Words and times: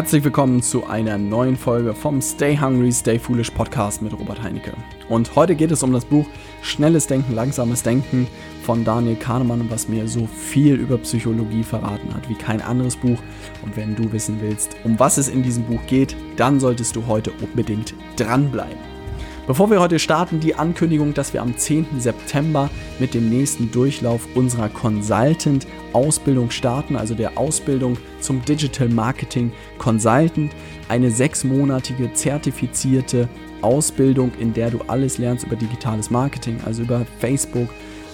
Herzlich 0.00 0.24
willkommen 0.24 0.62
zu 0.62 0.86
einer 0.86 1.18
neuen 1.18 1.58
Folge 1.58 1.92
vom 1.92 2.22
Stay 2.22 2.56
Hungry, 2.56 2.90
Stay 2.90 3.18
Foolish 3.18 3.50
Podcast 3.50 4.00
mit 4.00 4.14
Robert 4.14 4.42
Heinecke. 4.42 4.72
Und 5.10 5.36
heute 5.36 5.54
geht 5.54 5.70
es 5.72 5.82
um 5.82 5.92
das 5.92 6.06
Buch 6.06 6.24
Schnelles 6.62 7.06
Denken, 7.06 7.34
Langsames 7.34 7.82
Denken 7.82 8.26
von 8.62 8.82
Daniel 8.82 9.16
Kahnemann, 9.16 9.70
was 9.70 9.88
mir 9.88 10.08
so 10.08 10.26
viel 10.26 10.76
über 10.76 10.96
Psychologie 10.96 11.62
verraten 11.62 12.14
hat 12.14 12.30
wie 12.30 12.34
kein 12.34 12.62
anderes 12.62 12.96
Buch. 12.96 13.18
Und 13.62 13.76
wenn 13.76 13.94
du 13.94 14.10
wissen 14.10 14.40
willst, 14.40 14.74
um 14.84 14.98
was 14.98 15.18
es 15.18 15.28
in 15.28 15.42
diesem 15.42 15.64
Buch 15.64 15.84
geht, 15.86 16.16
dann 16.36 16.60
solltest 16.60 16.96
du 16.96 17.06
heute 17.06 17.32
unbedingt 17.42 17.92
dranbleiben. 18.16 18.99
Bevor 19.46 19.70
wir 19.70 19.80
heute 19.80 19.98
starten, 19.98 20.38
die 20.38 20.54
Ankündigung, 20.54 21.14
dass 21.14 21.32
wir 21.32 21.42
am 21.42 21.56
10. 21.56 21.98
September 21.98 22.70
mit 22.98 23.14
dem 23.14 23.30
nächsten 23.30 23.70
Durchlauf 23.72 24.28
unserer 24.34 24.68
Consultant-Ausbildung 24.68 26.50
starten, 26.50 26.94
also 26.94 27.14
der 27.14 27.36
Ausbildung 27.36 27.96
zum 28.20 28.44
Digital 28.44 28.88
Marketing 28.88 29.50
Consultant, 29.78 30.52
eine 30.88 31.10
sechsmonatige 31.10 32.12
zertifizierte 32.12 33.28
Ausbildung, 33.62 34.30
in 34.38 34.52
der 34.52 34.70
du 34.70 34.80
alles 34.86 35.18
lernst 35.18 35.46
über 35.46 35.56
digitales 35.56 36.10
Marketing, 36.10 36.58
also 36.64 36.82
über 36.82 37.04
Facebook, 37.18 37.68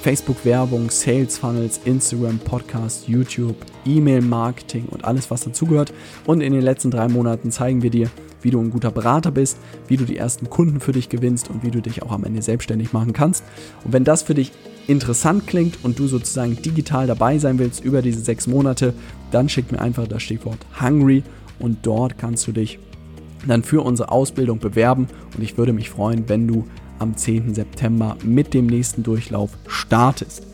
Facebook-Werbung, 0.06 0.88
Sales 0.88 1.37
Funnels, 1.37 1.80
Instagram, 1.84 2.38
Podcast, 2.38 3.09
YouTube, 3.09 3.56
E-Mail-Marketing 3.84 4.84
und 4.88 5.05
alles, 5.05 5.32
was 5.32 5.41
dazugehört. 5.41 5.92
Und 6.27 6.42
in 6.42 6.52
den 6.52 6.62
letzten 6.62 6.92
drei 6.92 7.09
Monaten 7.09 7.51
zeigen 7.51 7.82
wir 7.82 7.91
dir, 7.91 8.09
wie 8.41 8.52
du 8.52 8.60
ein 8.60 8.70
guter 8.70 8.92
Berater 8.92 9.32
bist, 9.32 9.59
wie 9.88 9.96
du 9.96 10.05
die 10.05 10.16
ersten 10.16 10.48
Kunden 10.48 10.79
für 10.79 10.92
dich 10.92 11.09
gewinnst 11.09 11.51
und 11.51 11.65
wie 11.65 11.73
du 11.73 11.82
dich 11.82 12.05
auch 12.05 12.12
am 12.12 12.23
Ende 12.23 12.41
selbstständig 12.41 12.92
machen 12.92 13.15
kannst. 13.15 13.42
Und 13.82 13.95
wenn 13.95 14.05
das 14.05 14.23
für 14.23 14.34
dich 14.34 14.52
interessant 14.87 15.48
klingt 15.48 15.79
und 15.82 15.98
du 15.98 16.07
sozusagen 16.07 16.54
digital 16.63 17.09
dabei 17.09 17.38
sein 17.38 17.59
willst 17.59 17.85
über 17.85 18.01
diese 18.01 18.20
sechs 18.20 18.46
Monate, 18.46 18.95
dann 19.32 19.48
schick 19.48 19.73
mir 19.73 19.80
einfach 19.80 20.07
das 20.07 20.23
Stichwort 20.23 20.59
Hungry 20.80 21.24
und 21.59 21.79
dort 21.85 22.16
kannst 22.16 22.46
du 22.46 22.52
dich 22.52 22.79
dann 23.45 23.65
für 23.65 23.82
unsere 23.85 24.13
Ausbildung 24.13 24.60
bewerben 24.60 25.09
und 25.37 25.43
ich 25.43 25.59
würde 25.59 25.73
mich 25.73 25.91
freuen, 25.91 26.29
wenn 26.29 26.46
du 26.46 26.65
am 26.98 27.16
10. 27.16 27.54
September 27.54 28.16
mit 28.22 28.54
dem 28.54 28.66
nächsten 28.66 29.02
Durchlauf 29.02 29.50
startest. 29.66 30.46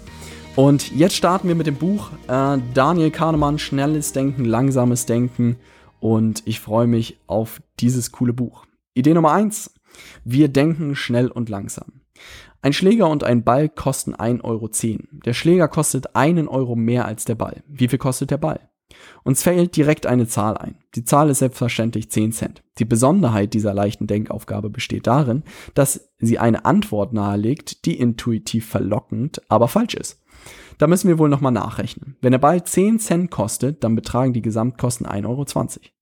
Und 0.56 0.92
jetzt 0.92 1.16
starten 1.16 1.48
wir 1.48 1.54
mit 1.54 1.66
dem 1.66 1.76
Buch 1.76 2.10
äh, 2.28 2.58
Daniel 2.74 3.10
Kahnemann, 3.10 3.58
Schnelles 3.58 4.12
Denken, 4.12 4.44
Langsames 4.44 5.06
Denken 5.06 5.56
und 6.00 6.42
ich 6.46 6.60
freue 6.60 6.86
mich 6.86 7.18
auf 7.26 7.62
dieses 7.80 8.12
coole 8.12 8.32
Buch. 8.32 8.66
Idee 8.94 9.14
Nummer 9.14 9.32
eins: 9.32 9.72
Wir 10.24 10.48
denken 10.48 10.94
schnell 10.94 11.28
und 11.28 11.48
langsam. 11.48 12.02
Ein 12.60 12.72
Schläger 12.72 13.08
und 13.08 13.24
ein 13.24 13.44
Ball 13.44 13.68
kosten 13.68 14.14
1,10 14.14 14.44
Euro. 14.44 14.70
Der 15.24 15.32
Schläger 15.32 15.68
kostet 15.68 16.14
einen 16.14 16.48
Euro 16.48 16.76
mehr 16.76 17.06
als 17.06 17.24
der 17.24 17.34
Ball. 17.34 17.62
Wie 17.66 17.88
viel 17.88 17.98
kostet 17.98 18.30
der 18.30 18.38
Ball? 18.38 18.60
Uns 19.24 19.42
fällt 19.42 19.76
direkt 19.76 20.06
eine 20.06 20.26
Zahl 20.26 20.56
ein. 20.56 20.76
Die 20.94 21.04
Zahl 21.04 21.30
ist 21.30 21.38
selbstverständlich 21.38 22.10
10 22.10 22.32
Cent. 22.32 22.62
Die 22.78 22.84
Besonderheit 22.84 23.54
dieser 23.54 23.74
leichten 23.74 24.06
Denkaufgabe 24.06 24.70
besteht 24.70 25.06
darin, 25.06 25.42
dass 25.74 26.10
sie 26.18 26.38
eine 26.38 26.64
Antwort 26.64 27.12
nahelegt, 27.12 27.84
die 27.84 27.98
intuitiv 27.98 28.68
verlockend, 28.68 29.42
aber 29.48 29.68
falsch 29.68 29.94
ist. 29.94 30.20
Da 30.78 30.86
müssen 30.86 31.08
wir 31.08 31.18
wohl 31.18 31.28
nochmal 31.28 31.52
nachrechnen. 31.52 32.16
Wenn 32.20 32.32
der 32.32 32.38
Ball 32.38 32.64
10 32.64 32.98
Cent 32.98 33.30
kostet, 33.30 33.84
dann 33.84 33.94
betragen 33.94 34.32
die 34.32 34.42
Gesamtkosten 34.42 35.06
1,20 35.06 35.26
Euro, 35.26 35.44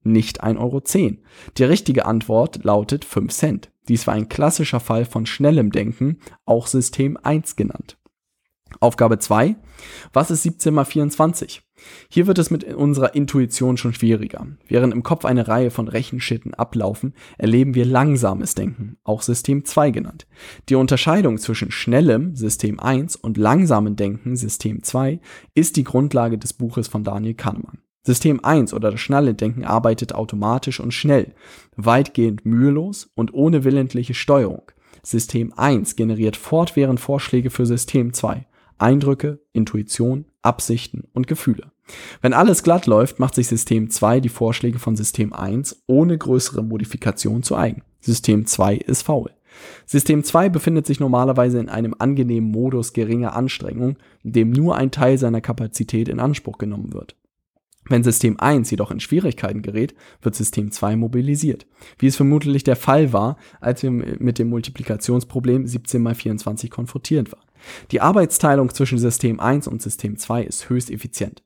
nicht 0.05 0.42
1,10 0.42 0.59
Euro. 0.59 0.83
Die 1.59 1.64
richtige 1.64 2.07
Antwort 2.07 2.64
lautet 2.64 3.05
5 3.05 3.33
Cent. 3.33 3.70
Dies 3.89 4.07
war 4.07 4.14
ein 4.14 4.29
klassischer 4.29 4.81
Fall 4.81 5.05
von 5.05 5.27
schnellem 5.27 5.70
Denken, 5.70 6.19
auch 6.47 6.67
System 6.67 7.19
1 7.23 7.57
genannt. 7.57 7.98
Aufgabe 8.79 9.19
2. 9.19 9.57
Was 10.12 10.31
ist 10.31 10.45
17 10.45 10.73
mal 10.73 10.85
24? 10.85 11.62
Hier 12.09 12.27
wird 12.27 12.39
es 12.39 12.50
mit 12.50 12.64
unserer 12.64 13.14
Intuition 13.14 13.77
schon 13.77 13.95
schwieriger. 13.95 14.46
Während 14.67 14.92
im 14.92 15.02
Kopf 15.02 15.24
eine 15.24 15.48
Reihe 15.48 15.70
von 15.70 15.89
Rechenschitten 15.89 16.55
ablaufen, 16.55 17.14
erleben 17.39 17.74
wir 17.74 17.85
langsames 17.85 18.55
Denken, 18.55 18.96
auch 19.05 19.23
System 19.23 19.64
2 19.64 19.91
genannt. 19.91 20.27
Die 20.68 20.74
Unterscheidung 20.74 21.39
zwischen 21.39 21.70
schnellem 21.70 22.36
System 22.36 22.80
1 22.80 23.17
und 23.17 23.36
langsamem 23.36 23.96
Denken 23.96 24.36
System 24.36 24.83
2 24.83 25.20
ist 25.55 25.77
die 25.77 25.85
Grundlage 25.85 26.39
des 26.39 26.52
Buches 26.52 26.89
von 26.89 27.05
Daniel 27.05 27.35
Kahnemann. 27.35 27.79
System 28.02 28.42
1 28.42 28.73
oder 28.73 28.91
das 28.91 29.01
schnelle 29.01 29.35
Denken 29.35 29.64
arbeitet 29.64 30.14
automatisch 30.14 30.80
und 30.80 30.92
schnell, 30.92 31.35
weitgehend 31.77 32.47
mühelos 32.47 33.11
und 33.14 33.35
ohne 33.35 33.62
willentliche 33.64 34.14
Steuerung. 34.14 34.62
System 35.02 35.52
1 35.55 35.97
generiert 35.97 36.36
fortwährend 36.36 37.01
Vorschläge 37.01 37.51
für 37.51 37.67
System 37.67 38.12
2. 38.12 38.47
Eindrücke, 38.79 39.41
Intuition, 39.52 40.24
Absichten 40.42 41.05
und 41.12 41.27
Gefühle. 41.27 41.73
Wenn 42.23 42.33
alles 42.33 42.62
glatt 42.62 42.86
läuft, 42.86 43.18
macht 43.18 43.34
sich 43.34 43.48
System 43.48 43.90
2 43.90 44.20
die 44.20 44.28
Vorschläge 44.28 44.78
von 44.78 44.96
System 44.96 45.33
1 45.33 45.84
ohne 45.86 46.17
größere 46.17 46.62
Modifikation 46.62 47.42
zu 47.42 47.56
eigen. 47.56 47.83
System 48.01 48.46
2 48.46 48.77
ist 48.77 49.02
faul. 49.02 49.30
System 49.86 50.23
2 50.24 50.48
befindet 50.48 50.86
sich 50.86 51.00
normalerweise 51.00 51.58
in 51.58 51.68
einem 51.68 51.95
angenehmen 51.98 52.50
Modus 52.50 52.92
geringer 52.92 53.34
Anstrengung, 53.34 53.96
in 54.23 54.33
dem 54.33 54.50
nur 54.50 54.77
ein 54.77 54.90
Teil 54.90 55.18
seiner 55.18 55.40
Kapazität 55.40 56.08
in 56.08 56.20
Anspruch 56.20 56.58
genommen 56.58 56.92
wird. 56.92 57.17
Wenn 57.89 58.05
System 58.05 58.39
1 58.39 58.70
jedoch 58.70 58.90
in 58.92 59.00
Schwierigkeiten 59.00 59.62
gerät, 59.62 59.95
wird 60.23 60.36
System 60.36 60.70
2 60.70 60.96
mobilisiert, 60.96 61.67
wie 61.98 62.06
es 62.06 62.17
vermutlich 62.17 62.62
der 62.62 62.77
Fall 62.77 63.12
war, 63.12 63.36
als 63.61 63.83
wir 63.83 63.90
mit 63.90 64.39
dem 64.39 64.48
Multiplikationsproblem 64.48 65.67
17 65.67 66.00
mal 66.00 66.14
24 66.14 66.70
konfrontiert 66.70 67.33
waren. 67.33 67.49
Die 67.91 68.01
Arbeitsteilung 68.01 68.73
zwischen 68.73 68.98
System 68.98 69.41
1 69.41 69.69
und 69.69 69.83
System 69.83 70.17
2 70.17 70.43
ist 70.43 70.69
höchst 70.69 70.91
effizient. 70.91 71.43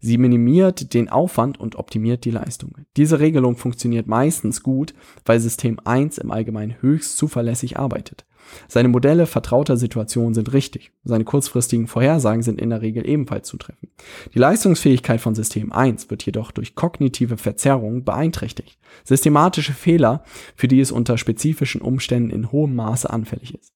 Sie 0.00 0.18
minimiert 0.18 0.92
den 0.92 1.08
Aufwand 1.08 1.58
und 1.58 1.76
optimiert 1.76 2.24
die 2.24 2.30
Leistung. 2.30 2.76
Diese 2.96 3.20
Regelung 3.20 3.56
funktioniert 3.56 4.06
meistens 4.06 4.62
gut, 4.62 4.94
weil 5.24 5.40
System 5.40 5.80
1 5.82 6.18
im 6.18 6.30
Allgemeinen 6.30 6.76
höchst 6.82 7.16
zuverlässig 7.16 7.78
arbeitet. 7.78 8.26
Seine 8.68 8.88
Modelle 8.88 9.26
vertrauter 9.26 9.76
Situationen 9.76 10.34
sind 10.34 10.52
richtig. 10.52 10.92
Seine 11.04 11.24
kurzfristigen 11.24 11.86
Vorhersagen 11.86 12.42
sind 12.42 12.60
in 12.60 12.70
der 12.70 12.82
Regel 12.82 13.08
ebenfalls 13.08 13.48
zutreffend. 13.48 13.90
Die 14.34 14.38
Leistungsfähigkeit 14.38 15.20
von 15.20 15.34
System 15.34 15.72
1 15.72 16.10
wird 16.10 16.24
jedoch 16.24 16.50
durch 16.50 16.74
kognitive 16.74 17.36
Verzerrungen 17.36 18.04
beeinträchtigt. 18.04 18.78
Systematische 19.04 19.72
Fehler, 19.72 20.22
für 20.56 20.68
die 20.68 20.80
es 20.80 20.92
unter 20.92 21.18
spezifischen 21.18 21.80
Umständen 21.80 22.30
in 22.30 22.52
hohem 22.52 22.74
Maße 22.74 23.08
anfällig 23.08 23.54
ist. 23.54 23.73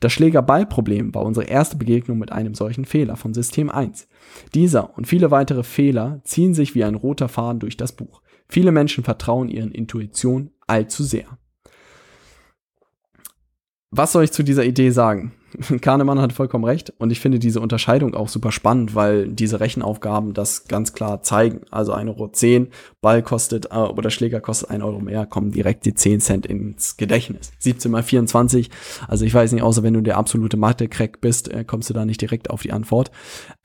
Das 0.00 0.12
Schlägerballproblem 0.12 1.14
war 1.14 1.24
unsere 1.24 1.46
erste 1.46 1.76
Begegnung 1.76 2.18
mit 2.18 2.32
einem 2.32 2.54
solchen 2.54 2.84
Fehler 2.84 3.16
von 3.16 3.34
System 3.34 3.70
1. 3.70 4.08
Dieser 4.54 4.96
und 4.96 5.06
viele 5.06 5.30
weitere 5.30 5.62
Fehler 5.62 6.20
ziehen 6.24 6.54
sich 6.54 6.74
wie 6.74 6.84
ein 6.84 6.94
roter 6.94 7.28
Faden 7.28 7.60
durch 7.60 7.76
das 7.76 7.92
Buch. 7.92 8.22
Viele 8.48 8.72
Menschen 8.72 9.04
vertrauen 9.04 9.48
ihren 9.48 9.72
Intuitionen 9.72 10.50
allzu 10.66 11.02
sehr. 11.02 11.38
Was 13.90 14.12
soll 14.12 14.24
ich 14.24 14.32
zu 14.32 14.42
dieser 14.42 14.64
Idee 14.64 14.90
sagen? 14.90 15.32
Kahnemann 15.80 16.20
hat 16.20 16.32
vollkommen 16.32 16.64
recht 16.64 16.92
und 16.98 17.10
ich 17.10 17.20
finde 17.20 17.38
diese 17.38 17.60
Unterscheidung 17.60 18.14
auch 18.14 18.28
super 18.28 18.52
spannend, 18.52 18.94
weil 18.94 19.28
diese 19.28 19.60
Rechenaufgaben 19.60 20.34
das 20.34 20.64
ganz 20.68 20.92
klar 20.92 21.22
zeigen. 21.22 21.62
Also 21.70 21.94
1,10 21.94 22.08
Euro, 22.08 22.70
Ball 23.00 23.22
kostet 23.22 23.66
äh, 23.72 23.76
oder 23.76 24.10
Schläger 24.10 24.40
kostet 24.40 24.70
1 24.70 24.82
Euro 24.82 25.00
mehr, 25.00 25.26
kommen 25.26 25.50
direkt 25.50 25.84
die 25.84 25.94
10 25.94 26.20
Cent 26.20 26.46
ins 26.46 26.96
Gedächtnis. 26.96 27.52
17 27.58 27.90
mal 27.90 28.02
24, 28.02 28.70
also 29.08 29.24
ich 29.24 29.34
weiß 29.34 29.52
nicht, 29.52 29.62
außer 29.62 29.82
wenn 29.82 29.94
du 29.94 30.00
der 30.00 30.16
absolute 30.16 30.56
Mathe-Crack 30.56 31.20
bist, 31.20 31.48
äh, 31.48 31.64
kommst 31.64 31.90
du 31.90 31.94
da 31.94 32.04
nicht 32.04 32.20
direkt 32.20 32.50
auf 32.50 32.62
die 32.62 32.72
Antwort. 32.72 33.10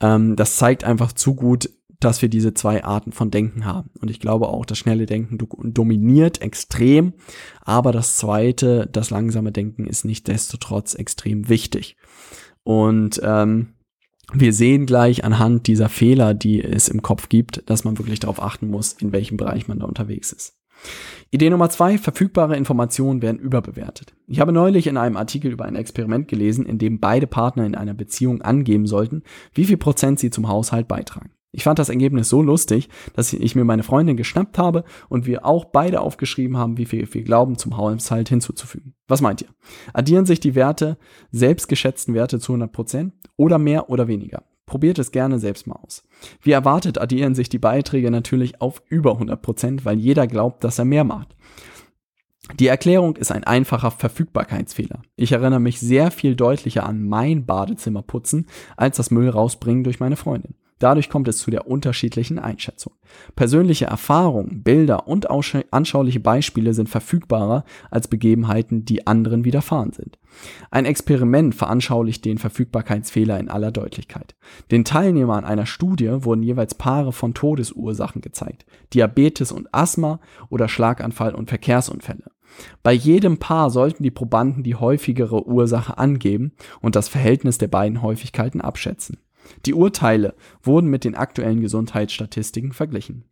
Ähm, 0.00 0.36
das 0.36 0.56
zeigt 0.56 0.84
einfach 0.84 1.12
zu 1.12 1.34
gut, 1.34 1.70
dass 2.04 2.22
wir 2.22 2.28
diese 2.28 2.54
zwei 2.54 2.84
Arten 2.84 3.12
von 3.12 3.30
Denken 3.30 3.64
haben. 3.64 3.90
Und 4.00 4.10
ich 4.10 4.20
glaube 4.20 4.48
auch, 4.48 4.64
das 4.64 4.78
schnelle 4.78 5.06
Denken 5.06 5.38
dominiert 5.72 6.42
extrem, 6.42 7.12
aber 7.60 7.92
das 7.92 8.16
zweite, 8.16 8.88
das 8.90 9.10
langsame 9.10 9.52
Denken 9.52 9.86
ist 9.86 10.04
nicht 10.04 10.28
destotrotz 10.28 10.94
extrem 10.94 11.48
wichtig. 11.48 11.96
Und 12.64 13.20
ähm, 13.24 13.74
wir 14.32 14.52
sehen 14.52 14.86
gleich 14.86 15.24
anhand 15.24 15.66
dieser 15.66 15.88
Fehler, 15.88 16.34
die 16.34 16.62
es 16.62 16.88
im 16.88 17.02
Kopf 17.02 17.28
gibt, 17.28 17.68
dass 17.68 17.84
man 17.84 17.98
wirklich 17.98 18.20
darauf 18.20 18.42
achten 18.42 18.68
muss, 18.68 18.94
in 18.94 19.12
welchem 19.12 19.36
Bereich 19.36 19.68
man 19.68 19.80
da 19.80 19.86
unterwegs 19.86 20.32
ist. 20.32 20.56
Idee 21.30 21.50
Nummer 21.50 21.70
zwei, 21.70 21.96
verfügbare 21.96 22.56
Informationen 22.56 23.22
werden 23.22 23.38
überbewertet. 23.38 24.14
Ich 24.26 24.40
habe 24.40 24.52
neulich 24.52 24.86
in 24.86 24.96
einem 24.96 25.16
Artikel 25.16 25.52
über 25.52 25.64
ein 25.64 25.76
Experiment 25.76 26.28
gelesen, 26.28 26.66
in 26.66 26.78
dem 26.78 26.98
beide 26.98 27.26
Partner 27.26 27.64
in 27.64 27.74
einer 27.74 27.94
Beziehung 27.94 28.42
angeben 28.42 28.86
sollten, 28.86 29.22
wie 29.54 29.64
viel 29.64 29.76
Prozent 29.76 30.18
sie 30.18 30.30
zum 30.30 30.48
Haushalt 30.48 30.88
beitragen. 30.88 31.30
Ich 31.54 31.64
fand 31.64 31.78
das 31.78 31.90
Ergebnis 31.90 32.30
so 32.30 32.40
lustig, 32.40 32.88
dass 33.14 33.32
ich 33.32 33.54
mir 33.54 33.64
meine 33.64 33.82
Freundin 33.82 34.16
geschnappt 34.16 34.56
habe 34.56 34.84
und 35.10 35.26
wir 35.26 35.44
auch 35.44 35.66
beide 35.66 36.00
aufgeschrieben 36.00 36.56
haben, 36.56 36.78
wie 36.78 36.86
viel 36.86 37.06
wir 37.12 37.22
glauben, 37.22 37.58
zum 37.58 37.76
Haushalt 37.76 38.30
hinzuzufügen. 38.30 38.94
Was 39.06 39.20
meint 39.20 39.42
ihr? 39.42 39.48
Addieren 39.92 40.24
sich 40.24 40.40
die 40.40 40.54
Werte, 40.54 40.96
selbstgeschätzten 41.30 42.14
Werte 42.14 42.40
zu 42.40 42.52
100 42.52 42.72
Prozent 42.72 43.12
oder 43.36 43.58
mehr 43.58 43.90
oder 43.90 44.08
weniger? 44.08 44.44
Probiert 44.64 44.98
es 44.98 45.12
gerne 45.12 45.38
selbst 45.38 45.66
mal 45.66 45.76
aus. 45.82 46.04
Wie 46.40 46.52
erwartet 46.52 46.96
addieren 46.96 47.34
sich 47.34 47.50
die 47.50 47.58
Beiträge 47.58 48.10
natürlich 48.10 48.62
auf 48.62 48.80
über 48.88 49.18
100%, 49.18 49.36
Prozent, 49.36 49.84
weil 49.84 49.98
jeder 49.98 50.26
glaubt, 50.26 50.64
dass 50.64 50.78
er 50.78 50.86
mehr 50.86 51.04
macht. 51.04 51.36
Die 52.58 52.66
Erklärung 52.66 53.16
ist 53.16 53.30
ein 53.30 53.44
einfacher 53.44 53.90
Verfügbarkeitsfehler. 53.90 55.02
Ich 55.16 55.32
erinnere 55.32 55.60
mich 55.60 55.80
sehr 55.80 56.10
viel 56.10 56.34
deutlicher 56.34 56.86
an 56.86 57.06
mein 57.06 57.44
Badezimmerputzen 57.44 58.46
als 58.76 58.96
das 58.96 59.10
Müll 59.10 59.28
rausbringen 59.28 59.84
durch 59.84 60.00
meine 60.00 60.16
Freundin. 60.16 60.54
Dadurch 60.82 61.08
kommt 61.08 61.28
es 61.28 61.38
zu 61.38 61.52
der 61.52 61.68
unterschiedlichen 61.68 62.40
Einschätzung. 62.40 62.94
Persönliche 63.36 63.84
Erfahrungen, 63.84 64.64
Bilder 64.64 65.06
und 65.06 65.28
anschauliche 65.30 66.18
Beispiele 66.18 66.74
sind 66.74 66.88
verfügbarer 66.88 67.64
als 67.92 68.08
Begebenheiten, 68.08 68.84
die 68.84 69.06
anderen 69.06 69.44
widerfahren 69.44 69.92
sind. 69.92 70.18
Ein 70.72 70.84
Experiment 70.84 71.54
veranschaulicht 71.54 72.24
den 72.24 72.38
Verfügbarkeitsfehler 72.38 73.38
in 73.38 73.48
aller 73.48 73.70
Deutlichkeit. 73.70 74.34
Den 74.72 74.84
Teilnehmern 74.84 75.44
einer 75.44 75.66
Studie 75.66 76.24
wurden 76.24 76.42
jeweils 76.42 76.74
Paare 76.74 77.12
von 77.12 77.32
Todesursachen 77.32 78.20
gezeigt. 78.20 78.66
Diabetes 78.92 79.52
und 79.52 79.72
Asthma 79.72 80.18
oder 80.48 80.68
Schlaganfall 80.68 81.36
und 81.36 81.48
Verkehrsunfälle. 81.48 82.24
Bei 82.82 82.92
jedem 82.92 83.38
Paar 83.38 83.70
sollten 83.70 84.02
die 84.02 84.10
Probanden 84.10 84.64
die 84.64 84.74
häufigere 84.74 85.46
Ursache 85.46 85.96
angeben 85.96 86.52
und 86.80 86.96
das 86.96 87.08
Verhältnis 87.08 87.58
der 87.58 87.68
beiden 87.68 88.02
Häufigkeiten 88.02 88.60
abschätzen. 88.60 89.18
Die 89.66 89.74
Urteile 89.74 90.34
wurden 90.62 90.88
mit 90.88 91.04
den 91.04 91.14
aktuellen 91.14 91.60
Gesundheitsstatistiken 91.60 92.72
verglichen. 92.72 93.24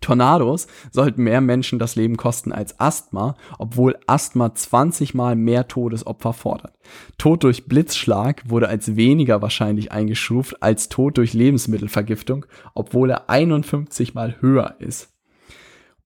Tornados 0.00 0.66
sollten 0.92 1.24
mehr 1.24 1.40
Menschen 1.40 1.78
das 1.78 1.96
Leben 1.96 2.16
kosten 2.16 2.52
als 2.52 2.78
Asthma, 2.78 3.36
obwohl 3.58 3.98
Asthma 4.06 4.54
20 4.54 5.14
mal 5.14 5.34
mehr 5.34 5.66
Todesopfer 5.66 6.34
fordert. 6.34 6.78
Tod 7.16 7.42
durch 7.42 7.66
Blitzschlag 7.66 8.42
wurde 8.48 8.68
als 8.68 8.96
weniger 8.96 9.40
wahrscheinlich 9.40 9.90
eingestuft 9.90 10.62
als 10.62 10.88
Tod 10.88 11.16
durch 11.16 11.32
Lebensmittelvergiftung, 11.32 12.46
obwohl 12.74 13.10
er 13.10 13.30
51 13.30 14.14
mal 14.14 14.36
höher 14.40 14.76
ist. 14.78 15.14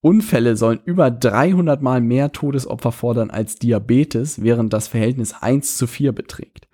Unfälle 0.01 0.57
sollen 0.57 0.81
über 0.85 1.11
300 1.11 1.81
mal 1.81 2.01
mehr 2.01 2.33
Todesopfer 2.33 2.91
fordern 2.91 3.31
als 3.31 3.57
Diabetes, 3.57 4.43
während 4.43 4.73
das 4.73 4.89
Verhältnis 4.89 5.35
1 5.41 5.77
zu 5.77 5.87
4 5.87 6.13
beträgt. 6.13 6.67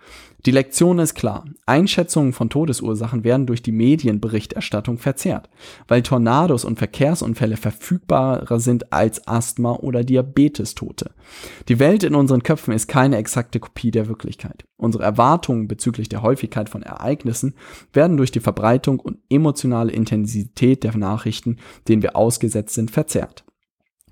Die 0.47 0.53
Lektion 0.53 1.01
ist 1.01 1.15
klar. 1.15 1.45
Einschätzungen 1.67 2.33
von 2.33 2.49
Todesursachen 2.49 3.25
werden 3.25 3.47
durch 3.47 3.61
die 3.61 3.73
Medienberichterstattung 3.73 4.99
verzerrt, 4.99 5.51
weil 5.89 6.03
Tornados 6.03 6.65
und 6.65 6.79
Verkehrsunfälle 6.79 7.57
verfügbarer 7.57 8.61
sind 8.61 8.93
als 8.93 9.27
Asthma 9.27 9.73
oder 9.73 10.05
Diabetestote. 10.05 11.11
Die 11.69 11.81
Welt 11.81 12.05
in 12.05 12.15
unseren 12.15 12.45
Köpfen 12.45 12.73
ist 12.73 12.87
keine 12.87 13.17
exakte 13.17 13.59
Kopie 13.59 13.91
der 13.91 14.07
Wirklichkeit. 14.07 14.65
Unsere 14.77 15.03
Erwartungen 15.03 15.67
bezüglich 15.67 16.09
der 16.09 16.23
Häufigkeit 16.23 16.69
von 16.69 16.85
Ereignissen 16.85 17.55
werden 17.93 18.17
durch 18.17 18.31
die 18.31 18.41
Verbreitung 18.41 19.01
und 19.01 19.19
emotionale 19.29 19.91
Intensität 19.91 20.85
der 20.85 20.97
Nachrichten, 20.97 21.57
denen 21.89 22.03
wir 22.03 22.15
ausgesetzt 22.15 22.75
sind, 22.75 22.93
verzerrt. 22.93 23.45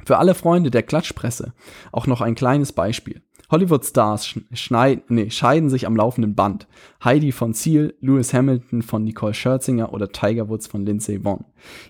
Für 0.05 0.19
alle 0.19 0.35
Freunde 0.35 0.73
der 0.73 0.83
Klatschpresse 0.83 1.55
auch 1.93 2.09
noch 2.09 2.21
ein 2.21 2.35
kleines 2.35 2.73
Beispiel. 2.73 3.23
Hollywood-Stars 3.51 4.35
schneid, 4.53 5.11
nee, 5.11 5.31
scheiden 5.31 5.71
sich 5.71 5.87
am 5.87 5.97
laufenden 5.97 6.35
Band. 6.35 6.67
Heidi 7.03 7.33
von 7.33 7.53
Seal, 7.53 7.95
Lewis 8.01 8.35
Hamilton 8.35 8.83
von 8.83 9.05
Nicole 9.05 9.35
Scherzinger 9.35 9.93
oder 9.93 10.11
Tiger 10.11 10.49
Woods 10.49 10.67
von 10.67 10.85
Lindsay 10.85 11.23
Vonn. 11.23 11.45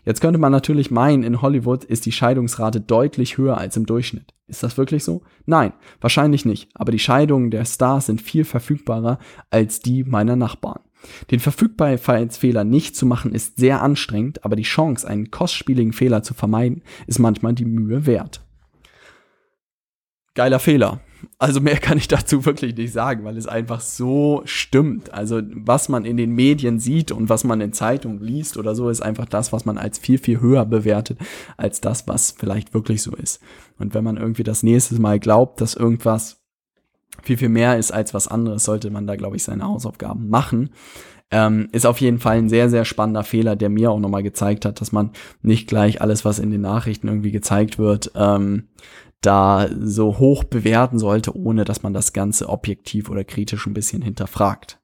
Jetzt 0.04 0.20
könnte 0.20 0.38
man 0.38 0.52
natürlich 0.52 0.90
meinen, 0.90 1.22
in 1.22 1.42
Hollywood 1.42 1.84
ist 1.84 2.06
die 2.06 2.12
Scheidungsrate 2.12 2.80
deutlich 2.80 3.38
höher 3.38 3.58
als 3.58 3.76
im 3.76 3.86
Durchschnitt. 3.86 4.34
Ist 4.48 4.62
das 4.62 4.78
wirklich 4.78 5.02
so? 5.02 5.22
Nein, 5.44 5.72
wahrscheinlich 6.00 6.44
nicht. 6.44 6.68
Aber 6.74 6.92
die 6.92 6.98
Scheidungen 6.98 7.50
der 7.50 7.64
Stars 7.64 8.06
sind 8.06 8.20
viel 8.20 8.44
verfügbarer 8.44 9.18
als 9.50 9.80
die 9.80 10.04
meiner 10.04 10.36
Nachbarn. 10.36 10.80
Den 11.30 11.40
Verfügbarkeitsfehler 11.40 12.64
nicht 12.64 12.96
zu 12.96 13.06
machen 13.06 13.32
ist 13.32 13.58
sehr 13.58 13.82
anstrengend, 13.82 14.44
aber 14.44 14.56
die 14.56 14.62
Chance, 14.62 15.06
einen 15.06 15.30
kostspieligen 15.30 15.92
Fehler 15.92 16.22
zu 16.22 16.34
vermeiden, 16.34 16.82
ist 17.06 17.18
manchmal 17.18 17.54
die 17.54 17.64
Mühe 17.64 18.06
wert. 18.06 18.40
Geiler 20.34 20.58
Fehler. 20.58 21.00
Also 21.38 21.61
mehr 21.61 21.76
kann 21.76 21.99
ich 21.99 22.08
dazu 22.08 22.44
wirklich 22.44 22.76
nicht 22.76 22.93
sagen, 22.93 23.25
weil 23.25 23.37
es 23.37 23.46
einfach 23.46 23.81
so 23.81 24.43
stimmt. 24.44 25.12
Also 25.12 25.43
was 25.55 25.88
man 25.88 26.05
in 26.05 26.17
den 26.17 26.32
Medien 26.32 26.78
sieht 26.78 27.12
und 27.12 27.28
was 27.28 27.44
man 27.44 27.61
in 27.61 27.73
Zeitungen 27.73 28.20
liest 28.20 28.56
oder 28.56 28.75
so, 28.75 28.88
ist 28.88 29.02
einfach 29.02 29.26
das, 29.26 29.52
was 29.52 29.64
man 29.64 29.78
als 29.78 29.99
viel, 29.99 30.19
viel 30.19 30.40
höher 30.40 30.64
bewertet, 30.64 31.19
als 31.56 31.81
das, 31.81 32.08
was 32.08 32.31
vielleicht 32.31 32.75
wirklich 32.75 33.02
so 33.02 33.14
ist. 33.14 33.40
Und 33.78 33.94
wenn 33.94 34.05
man 34.05 34.17
irgendwie 34.17 34.44
das 34.44 34.62
nächste 34.62 35.00
Mal 35.00 35.20
glaubt, 35.20 35.61
dass 35.61 35.75
irgendwas 35.75 36.43
viel, 37.23 37.37
viel 37.37 37.49
mehr 37.49 37.78
ist 37.78 37.93
als 37.93 38.14
was 38.14 38.28
anderes, 38.28 38.64
sollte 38.64 38.90
man 38.90 39.06
da, 39.06 39.17
glaube 39.17 39.37
ich, 39.37 39.44
seine 39.44 39.64
Hausaufgaben 39.64 40.28
machen. 40.28 40.70
Ähm, 41.32 41.69
ist 41.73 41.87
auf 41.87 42.00
jeden 42.00 42.20
Fall 42.20 42.38
ein 42.38 42.49
sehr, 42.49 42.70
sehr 42.70 42.84
spannender 42.84 43.25
Fehler, 43.25 43.56
der 43.56 43.69
mir 43.69 43.90
auch 43.90 43.99
nochmal 43.99 44.23
gezeigt 44.23 44.64
hat, 44.64 44.81
dass 44.81 44.93
man 44.93 45.11
nicht 45.43 45.67
gleich 45.67 46.00
alles, 46.00 46.25
was 46.25 46.38
in 46.38 46.52
den 46.52 46.61
Nachrichten 46.61 47.08
irgendwie 47.08 47.32
gezeigt 47.32 47.78
wird, 47.78 48.12
ähm, 48.14 48.69
da 49.26 49.69
so 49.78 50.19
hoch 50.19 50.44
bewerten 50.44 50.99
sollte, 50.99 51.37
ohne 51.37 51.64
dass 51.64 51.82
man 51.82 51.93
das 51.93 52.12
Ganze 52.12 52.49
objektiv 52.49 53.11
oder 53.11 53.25
kritisch 53.25 53.67
ein 53.67 53.75
bisschen 53.75 54.02
hinterfragt. 54.02 54.81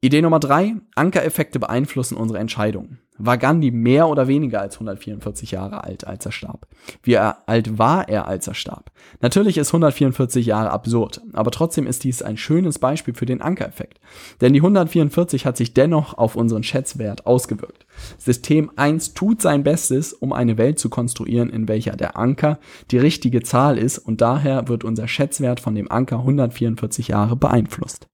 Idee 0.00 0.20
Nummer 0.20 0.40
drei, 0.40 0.74
Ankereffekte 0.94 1.58
beeinflussen 1.58 2.16
unsere 2.16 2.38
Entscheidungen. 2.38 3.00
War 3.16 3.38
Gandhi 3.38 3.70
mehr 3.70 4.08
oder 4.08 4.26
weniger 4.26 4.60
als 4.60 4.74
144 4.74 5.52
Jahre 5.52 5.84
alt, 5.84 6.04
als 6.04 6.26
er 6.26 6.32
starb? 6.32 6.66
Wie 7.04 7.16
alt 7.16 7.78
war 7.78 8.08
er, 8.08 8.26
als 8.26 8.48
er 8.48 8.54
starb? 8.54 8.90
Natürlich 9.20 9.56
ist 9.56 9.68
144 9.68 10.44
Jahre 10.44 10.70
absurd, 10.70 11.20
aber 11.32 11.52
trotzdem 11.52 11.86
ist 11.86 12.02
dies 12.02 12.22
ein 12.22 12.36
schönes 12.36 12.80
Beispiel 12.80 13.14
für 13.14 13.26
den 13.26 13.40
Ankereffekt. 13.40 14.00
Denn 14.40 14.52
die 14.52 14.58
144 14.58 15.46
hat 15.46 15.56
sich 15.56 15.74
dennoch 15.74 16.18
auf 16.18 16.34
unseren 16.34 16.64
Schätzwert 16.64 17.24
ausgewirkt. 17.24 17.86
System 18.18 18.72
1 18.74 19.14
tut 19.14 19.40
sein 19.40 19.62
Bestes, 19.62 20.12
um 20.12 20.32
eine 20.32 20.58
Welt 20.58 20.80
zu 20.80 20.90
konstruieren, 20.90 21.50
in 21.50 21.68
welcher 21.68 21.96
der 21.96 22.16
Anker 22.16 22.58
die 22.90 22.98
richtige 22.98 23.42
Zahl 23.42 23.78
ist 23.78 23.98
und 23.98 24.22
daher 24.22 24.66
wird 24.66 24.82
unser 24.82 25.06
Schätzwert 25.06 25.60
von 25.60 25.76
dem 25.76 25.88
Anker 25.88 26.18
144 26.18 27.08
Jahre 27.08 27.36
beeinflusst. 27.36 28.08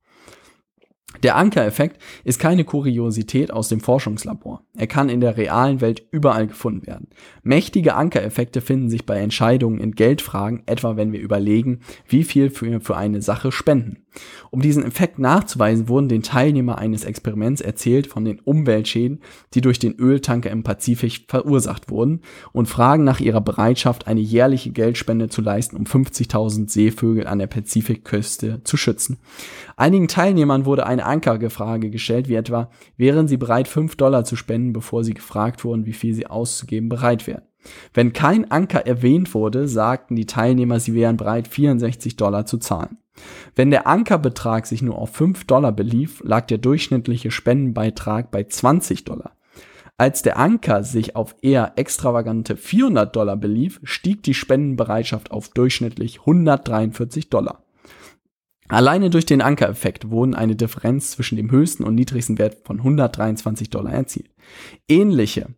Der 1.22 1.36
Ankereffekt 1.36 2.00
ist 2.24 2.38
keine 2.38 2.64
Kuriosität 2.64 3.52
aus 3.52 3.68
dem 3.68 3.80
Forschungslabor. 3.80 4.64
Er 4.76 4.86
kann 4.86 5.08
in 5.08 5.20
der 5.20 5.36
realen 5.36 5.80
Welt 5.80 6.06
überall 6.12 6.46
gefunden 6.46 6.86
werden. 6.86 7.08
Mächtige 7.42 7.94
Ankereffekte 7.94 8.60
finden 8.60 8.88
sich 8.88 9.04
bei 9.04 9.18
Entscheidungen 9.18 9.80
in 9.80 9.92
Geldfragen, 9.92 10.62
etwa 10.66 10.96
wenn 10.96 11.12
wir 11.12 11.20
überlegen, 11.20 11.80
wie 12.06 12.24
viel 12.24 12.50
wir 12.60 12.80
für 12.80 12.96
eine 12.96 13.22
Sache 13.22 13.52
spenden. 13.52 14.04
Um 14.50 14.62
diesen 14.62 14.84
Effekt 14.84 15.18
nachzuweisen, 15.18 15.88
wurden 15.88 16.08
den 16.08 16.22
Teilnehmern 16.22 16.76
eines 16.76 17.04
Experiments 17.04 17.60
erzählt 17.60 18.06
von 18.06 18.24
den 18.24 18.40
Umweltschäden, 18.40 19.20
die 19.54 19.60
durch 19.60 19.78
den 19.78 19.94
Öltanker 19.98 20.50
im 20.50 20.62
Pazifik 20.62 21.26
verursacht 21.28 21.90
wurden 21.90 22.22
und 22.52 22.66
fragen 22.66 23.04
nach 23.04 23.20
ihrer 23.20 23.40
Bereitschaft, 23.40 24.06
eine 24.06 24.20
jährliche 24.20 24.70
Geldspende 24.70 25.28
zu 25.28 25.42
leisten, 25.42 25.76
um 25.76 25.84
50.000 25.84 26.68
Seevögel 26.68 27.26
an 27.26 27.38
der 27.38 27.46
Pazifikküste 27.46 28.62
zu 28.64 28.76
schützen. 28.76 29.18
Einigen 29.76 30.08
Teilnehmern 30.08 30.64
wurde 30.64 30.86
eine 30.86 31.04
Ankerfrage 31.06 31.90
gestellt, 31.90 32.28
wie 32.28 32.34
etwa, 32.34 32.70
wären 32.96 33.28
sie 33.28 33.36
bereit, 33.36 33.68
5 33.68 33.96
Dollar 33.96 34.24
zu 34.24 34.36
spenden, 34.36 34.72
bevor 34.72 35.04
sie 35.04 35.14
gefragt 35.14 35.64
wurden, 35.64 35.86
wie 35.86 35.92
viel 35.92 36.14
sie 36.14 36.26
auszugeben 36.26 36.88
bereit 36.88 37.26
wären. 37.26 37.42
Wenn 37.92 38.12
kein 38.12 38.50
Anker 38.50 38.86
erwähnt 38.86 39.34
wurde, 39.34 39.68
sagten 39.68 40.16
die 40.16 40.26
Teilnehmer, 40.26 40.80
sie 40.80 40.94
wären 40.94 41.16
bereit, 41.16 41.48
64 41.48 42.16
Dollar 42.16 42.46
zu 42.46 42.58
zahlen. 42.58 42.98
Wenn 43.54 43.70
der 43.70 43.86
Ankerbetrag 43.86 44.66
sich 44.66 44.82
nur 44.82 44.98
auf 44.98 45.10
5 45.14 45.44
Dollar 45.44 45.72
belief, 45.72 46.22
lag 46.24 46.46
der 46.46 46.58
durchschnittliche 46.58 47.30
Spendenbeitrag 47.30 48.30
bei 48.30 48.44
20 48.44 49.04
Dollar. 49.04 49.32
Als 49.96 50.22
der 50.22 50.38
Anker 50.38 50.82
sich 50.82 51.14
auf 51.14 51.36
eher 51.42 51.72
extravagante 51.76 52.56
400 52.56 53.14
Dollar 53.14 53.36
belief, 53.36 53.80
stieg 53.82 54.22
die 54.22 54.32
Spendenbereitschaft 54.32 55.30
auf 55.30 55.50
durchschnittlich 55.50 56.20
143 56.20 57.28
Dollar. 57.28 57.64
Alleine 58.68 59.10
durch 59.10 59.26
den 59.26 59.42
Ankereffekt 59.42 60.10
wurden 60.10 60.34
eine 60.34 60.54
Differenz 60.56 61.10
zwischen 61.10 61.36
dem 61.36 61.50
höchsten 61.50 61.84
und 61.84 61.96
niedrigsten 61.96 62.38
Wert 62.38 62.58
von 62.64 62.78
123 62.78 63.68
Dollar 63.68 63.92
erzielt. 63.92 64.30
Ähnliche 64.88 65.48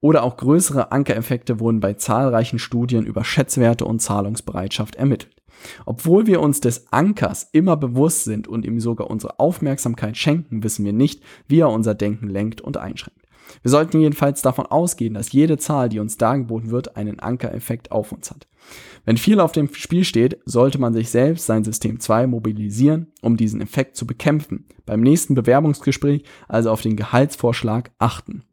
oder 0.00 0.22
auch 0.22 0.38
größere 0.38 0.90
Ankereffekte 0.90 1.60
wurden 1.60 1.80
bei 1.80 1.94
zahlreichen 1.94 2.58
Studien 2.58 3.06
über 3.06 3.22
Schätzwerte 3.22 3.84
und 3.84 4.00
Zahlungsbereitschaft 4.00 4.96
ermittelt. 4.96 5.33
Obwohl 5.86 6.26
wir 6.26 6.40
uns 6.40 6.60
des 6.60 6.92
Ankers 6.92 7.48
immer 7.52 7.76
bewusst 7.76 8.24
sind 8.24 8.48
und 8.48 8.64
ihm 8.64 8.80
sogar 8.80 9.10
unsere 9.10 9.38
Aufmerksamkeit 9.38 10.16
schenken, 10.16 10.62
wissen 10.62 10.84
wir 10.84 10.92
nicht, 10.92 11.22
wie 11.48 11.60
er 11.60 11.70
unser 11.70 11.94
Denken 11.94 12.28
lenkt 12.28 12.60
und 12.60 12.76
einschränkt. 12.76 13.24
Wir 13.62 13.70
sollten 13.70 14.00
jedenfalls 14.00 14.42
davon 14.42 14.66
ausgehen, 14.66 15.14
dass 15.14 15.32
jede 15.32 15.58
Zahl, 15.58 15.88
die 15.88 16.00
uns 16.00 16.16
dargeboten 16.16 16.70
wird, 16.70 16.96
einen 16.96 17.20
Ankereffekt 17.20 17.92
auf 17.92 18.12
uns 18.12 18.30
hat. 18.30 18.46
Wenn 19.04 19.18
viel 19.18 19.40
auf 19.40 19.52
dem 19.52 19.72
Spiel 19.74 20.04
steht, 20.04 20.38
sollte 20.46 20.78
man 20.78 20.94
sich 20.94 21.10
selbst, 21.10 21.46
sein 21.46 21.64
System 21.64 22.00
2, 22.00 22.26
mobilisieren, 22.26 23.08
um 23.20 23.36
diesen 23.36 23.60
Effekt 23.60 23.96
zu 23.96 24.06
bekämpfen. 24.06 24.66
Beim 24.86 25.00
nächsten 25.00 25.34
Bewerbungsgespräch 25.34 26.24
also 26.48 26.70
auf 26.70 26.80
den 26.80 26.96
Gehaltsvorschlag 26.96 27.90
achten. 27.98 28.44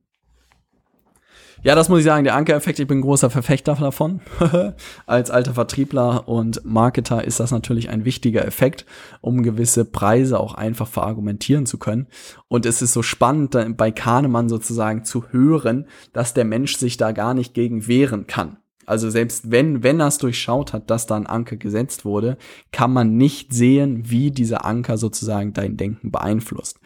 Ja, 1.63 1.75
das 1.75 1.89
muss 1.89 1.99
ich 1.99 2.05
sagen, 2.05 2.23
der 2.23 2.33
Ankereffekt, 2.33 2.79
ich 2.79 2.87
bin 2.87 2.97
ein 2.97 3.03
großer 3.03 3.29
Verfechter 3.29 3.75
davon. 3.75 4.19
Als 5.05 5.29
alter 5.29 5.53
Vertriebler 5.53 6.27
und 6.27 6.65
Marketer 6.65 7.23
ist 7.23 7.39
das 7.39 7.51
natürlich 7.51 7.89
ein 7.89 8.03
wichtiger 8.03 8.43
Effekt, 8.45 8.87
um 9.21 9.43
gewisse 9.43 9.85
Preise 9.85 10.39
auch 10.39 10.55
einfach 10.55 10.87
verargumentieren 10.87 11.67
zu 11.67 11.77
können. 11.77 12.07
Und 12.47 12.65
es 12.65 12.81
ist 12.81 12.93
so 12.93 13.03
spannend, 13.03 13.55
bei 13.77 13.91
Kahnemann 13.91 14.49
sozusagen 14.49 15.05
zu 15.05 15.25
hören, 15.29 15.85
dass 16.13 16.33
der 16.33 16.45
Mensch 16.45 16.77
sich 16.77 16.97
da 16.97 17.11
gar 17.11 17.35
nicht 17.35 17.53
gegen 17.53 17.87
wehren 17.87 18.25
kann. 18.25 18.57
Also 18.87 19.11
selbst 19.11 19.51
wenn, 19.51 19.83
wenn 19.83 19.99
er 19.99 20.07
es 20.07 20.17
durchschaut 20.17 20.73
hat, 20.73 20.89
dass 20.89 21.05
da 21.05 21.15
ein 21.15 21.27
Anker 21.27 21.57
gesetzt 21.57 22.05
wurde, 22.05 22.37
kann 22.71 22.91
man 22.91 23.17
nicht 23.17 23.53
sehen, 23.53 24.09
wie 24.09 24.31
dieser 24.31 24.65
Anker 24.65 24.97
sozusagen 24.97 25.53
dein 25.53 25.77
Denken 25.77 26.09
beeinflusst. 26.09 26.79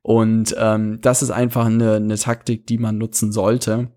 Und 0.00 0.56
ähm, 0.58 1.00
das 1.02 1.22
ist 1.22 1.30
einfach 1.30 1.66
eine, 1.66 1.96
eine 1.96 2.16
Taktik, 2.16 2.66
die 2.66 2.78
man 2.78 2.96
nutzen 2.96 3.30
sollte. 3.30 3.90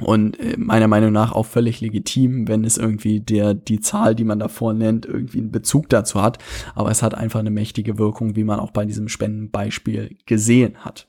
Und 0.00 0.38
äh, 0.38 0.56
meiner 0.58 0.88
Meinung 0.88 1.12
nach 1.12 1.32
auch 1.32 1.46
völlig 1.46 1.80
legitim, 1.80 2.48
wenn 2.48 2.64
es 2.64 2.76
irgendwie 2.76 3.20
der, 3.20 3.54
die 3.54 3.80
Zahl, 3.80 4.14
die 4.14 4.24
man 4.24 4.38
davor 4.38 4.74
nennt, 4.74 5.06
irgendwie 5.06 5.38
einen 5.38 5.52
Bezug 5.52 5.88
dazu 5.88 6.20
hat. 6.20 6.38
Aber 6.74 6.90
es 6.90 7.02
hat 7.02 7.14
einfach 7.14 7.40
eine 7.40 7.50
mächtige 7.50 7.98
Wirkung, 7.98 8.36
wie 8.36 8.44
man 8.44 8.60
auch 8.60 8.72
bei 8.72 8.84
diesem 8.84 9.08
Spendenbeispiel 9.08 10.18
gesehen 10.26 10.78
hat. 10.84 11.08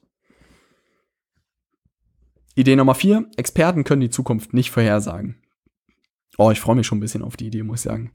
Idee 2.55 2.75
Nummer 2.75 2.95
vier. 2.95 3.29
Experten 3.35 3.83
können 3.83 4.01
die 4.01 4.09
Zukunft 4.09 4.53
nicht 4.53 4.71
vorhersagen. 4.71 5.35
Oh, 6.39 6.51
ich 6.51 6.59
freue 6.59 6.75
mich 6.75 6.85
schon 6.85 6.99
ein 6.99 7.01
bisschen 7.01 7.23
auf 7.23 7.35
die 7.35 7.47
Idee, 7.47 7.63
muss 7.63 7.79
ich 7.79 7.89
sagen. 7.89 8.11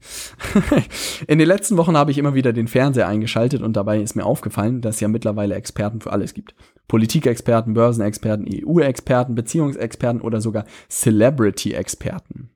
In 1.27 1.39
den 1.39 1.47
letzten 1.47 1.75
Wochen 1.75 1.97
habe 1.97 2.09
ich 2.09 2.17
immer 2.17 2.33
wieder 2.33 2.53
den 2.53 2.69
Fernseher 2.69 3.07
eingeschaltet 3.07 3.61
und 3.61 3.75
dabei 3.75 3.99
ist 3.99 4.15
mir 4.15 4.25
aufgefallen, 4.25 4.79
dass 4.79 4.95
es 4.95 5.01
ja 5.01 5.09
mittlerweile 5.09 5.55
Experten 5.55 5.99
für 5.99 6.13
alles 6.13 6.33
gibt. 6.33 6.55
Politikexperten, 6.87 7.73
Börsenexperten, 7.73 8.47
EU-Experten, 8.49 9.35
Beziehungsexperten 9.35 10.21
oder 10.21 10.39
sogar 10.39 10.63
Celebrity-Experten. 10.89 12.49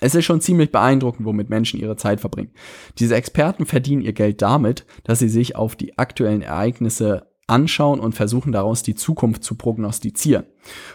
Es 0.00 0.14
ist 0.14 0.24
schon 0.24 0.40
ziemlich 0.40 0.72
beeindruckend, 0.72 1.26
womit 1.26 1.50
Menschen 1.50 1.80
ihre 1.80 1.96
Zeit 1.96 2.20
verbringen. 2.20 2.52
Diese 2.98 3.14
Experten 3.14 3.66
verdienen 3.66 4.02
ihr 4.02 4.14
Geld 4.14 4.40
damit, 4.40 4.86
dass 5.04 5.18
sie 5.18 5.28
sich 5.28 5.54
auf 5.54 5.76
die 5.76 5.98
aktuellen 5.98 6.42
Ereignisse 6.42 7.26
anschauen 7.46 8.00
und 8.00 8.14
versuchen 8.14 8.52
daraus 8.52 8.82
die 8.82 8.94
Zukunft 8.94 9.44
zu 9.44 9.54
prognostizieren. 9.54 10.44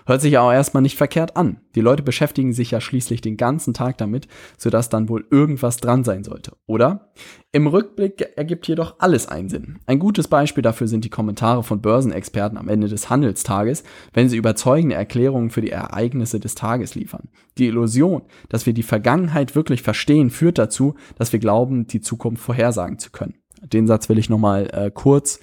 Hört 0.06 0.22
sich 0.22 0.34
ja 0.34 0.42
auch 0.42 0.52
erstmal 0.52 0.82
nicht 0.82 0.98
verkehrt 0.98 1.38
an. 1.38 1.62
Die 1.76 1.82
Leute 1.82 2.02
beschäftigen 2.02 2.54
sich 2.54 2.72
ja 2.72 2.82
schließlich 2.82 3.22
den 3.22 3.38
ganzen 3.38 3.74
Tag 3.74 3.98
damit, 4.00 4.28
sodass 4.58 4.90
dann 4.90 5.10
wohl 5.10 5.28
irgendwas 5.30 5.78
dran 5.78 6.04
sein 6.04 6.24
sollte, 6.24 6.54
oder? 6.66 7.12
Im 7.52 7.68
Rückblick 7.68 8.34
ergibt 8.36 8.68
jedoch 8.68 8.96
alles 9.00 9.28
einen 9.28 9.50
Sinn. 9.50 9.80
Ein 9.86 10.00
gutes 10.00 10.28
Beispiel 10.28 10.62
dafür 10.62 10.88
sind 10.88 11.06
die 11.06 11.10
Kommentare 11.10 11.64
von 11.64 11.82
Börsenexperten 11.82 12.58
am 12.58 12.68
Ende 12.68 12.88
des 12.88 13.10
Handelstages, 13.10 13.84
wenn 14.14 14.30
sie 14.30 14.38
überzeugende 14.38 14.96
Erklärungen 14.96 15.50
für 15.50 15.62
die 15.62 15.72
Ereignisse 15.72 16.40
des 16.40 16.56
Tages 16.56 16.96
liefern. 16.96 17.30
Die 17.58 17.68
Illusion, 17.68 18.24
dass 18.50 18.66
wir 18.66 18.74
die 18.74 18.84
Vergangenheit 18.84 19.56
wirklich 19.56 19.82
verstehen, 19.82 20.30
führt 20.30 20.58
dazu, 20.58 20.96
dass 21.16 21.34
wir 21.34 21.40
glauben, 21.40 21.88
die 21.88 22.02
Zukunft 22.02 22.44
vorhersagen 22.44 23.00
zu 23.00 23.12
können. 23.12 23.36
Den 23.62 23.88
Satz 23.88 24.10
will 24.10 24.18
ich 24.18 24.30
nochmal 24.30 24.70
äh, 24.72 24.92
kurz 24.92 25.40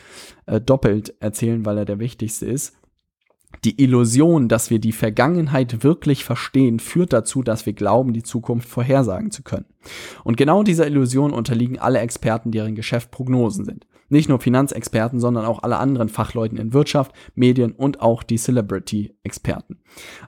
äh, 0.46 0.60
doppelt 0.60 1.14
erzählen, 1.20 1.64
weil 1.64 1.78
er 1.78 1.84
der 1.84 1.98
wichtigste 1.98 2.46
ist. 2.46 2.76
Die 3.64 3.82
Illusion, 3.82 4.48
dass 4.48 4.70
wir 4.70 4.78
die 4.78 4.92
Vergangenheit 4.92 5.82
wirklich 5.82 6.24
verstehen, 6.24 6.78
führt 6.78 7.12
dazu, 7.12 7.42
dass 7.42 7.64
wir 7.64 7.72
glauben, 7.72 8.12
die 8.12 8.22
Zukunft 8.22 8.68
vorhersagen 8.68 9.30
zu 9.30 9.42
können. 9.42 9.66
Und 10.24 10.36
genau 10.36 10.62
dieser 10.62 10.86
Illusion 10.86 11.32
unterliegen 11.32 11.78
alle 11.78 12.00
Experten, 12.00 12.50
deren 12.50 12.74
Geschäft 12.74 13.10
Prognosen 13.10 13.64
sind. 13.64 13.86
Nicht 14.08 14.28
nur 14.28 14.40
Finanzexperten, 14.40 15.20
sondern 15.20 15.44
auch 15.44 15.62
alle 15.62 15.78
anderen 15.78 16.08
Fachleuten 16.08 16.58
in 16.58 16.72
Wirtschaft, 16.72 17.12
Medien 17.34 17.72
und 17.72 18.00
auch 18.00 18.22
die 18.22 18.36
Celebrity-Experten. 18.36 19.78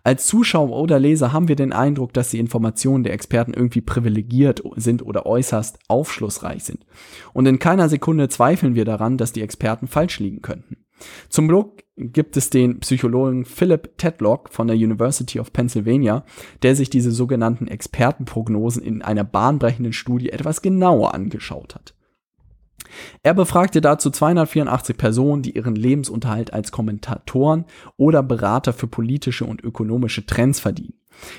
Als 0.03 0.27
Zuschauer 0.27 0.77
oder 0.77 0.99
Leser 0.99 1.33
haben 1.33 1.49
wir 1.49 1.57
den 1.57 1.73
Eindruck, 1.73 2.13
dass 2.13 2.31
die 2.31 2.39
Informationen 2.39 3.05
der 3.05 3.13
Experten 3.13 3.55
irgendwie 3.55 3.81
privilegiert 3.81 4.63
sind 4.77 5.05
oder 5.05 5.27
äußerst 5.27 5.79
aufschlussreich 5.89 6.65
sind. 6.65 6.85
Und 7.33 7.47
in 7.47 7.59
keiner 7.59 7.89
Sekunde 7.89 8.29
zweifeln 8.29 8.75
wir 8.75 8.85
daran, 8.85 9.17
dass 9.17 9.33
die 9.33 9.43
Experten 9.43 9.87
falsch 9.87 10.19
liegen 10.19 10.43
könnten. 10.43 10.79
Zum 11.29 11.49
Glück 11.49 11.85
gibt 11.97 12.37
es 12.37 12.51
den 12.51 12.81
Psychologen 12.81 13.45
Philip 13.45 13.97
Tedlock 13.99 14.51
von 14.51 14.67
der 14.67 14.77
University 14.77 15.41
of 15.41 15.53
Pennsylvania, 15.53 16.25
der 16.63 16.77
sich 16.77 16.91
diese 16.91 17.11
sogenannten 17.11 17.69
Expertenprognosen 17.69 18.83
in 18.83 19.03
einer 19.03 19.25
bahnbrechenden 19.25 19.93
Studie 19.93 20.31
etwas 20.31 20.63
genauer 20.63 21.15
angeschaut 21.15 21.75
hat. 21.75 21.95
Er 23.23 23.35
befragte 23.35 23.81
dazu 23.81 24.11
284 24.11 24.97
Personen, 24.97 25.43
die 25.43 25.57
ihren 25.57 25.75
Lebensunterhalt 25.75 26.53
als 26.53 26.73
Kommentatoren 26.73 27.65
oder 27.97 28.23
Berater 28.23 28.73
für 28.73 28.87
politische 28.87 29.45
und 29.45 29.63
ökonomische 29.63 30.27
Trends 30.27 30.61
verdienen. 30.61 30.95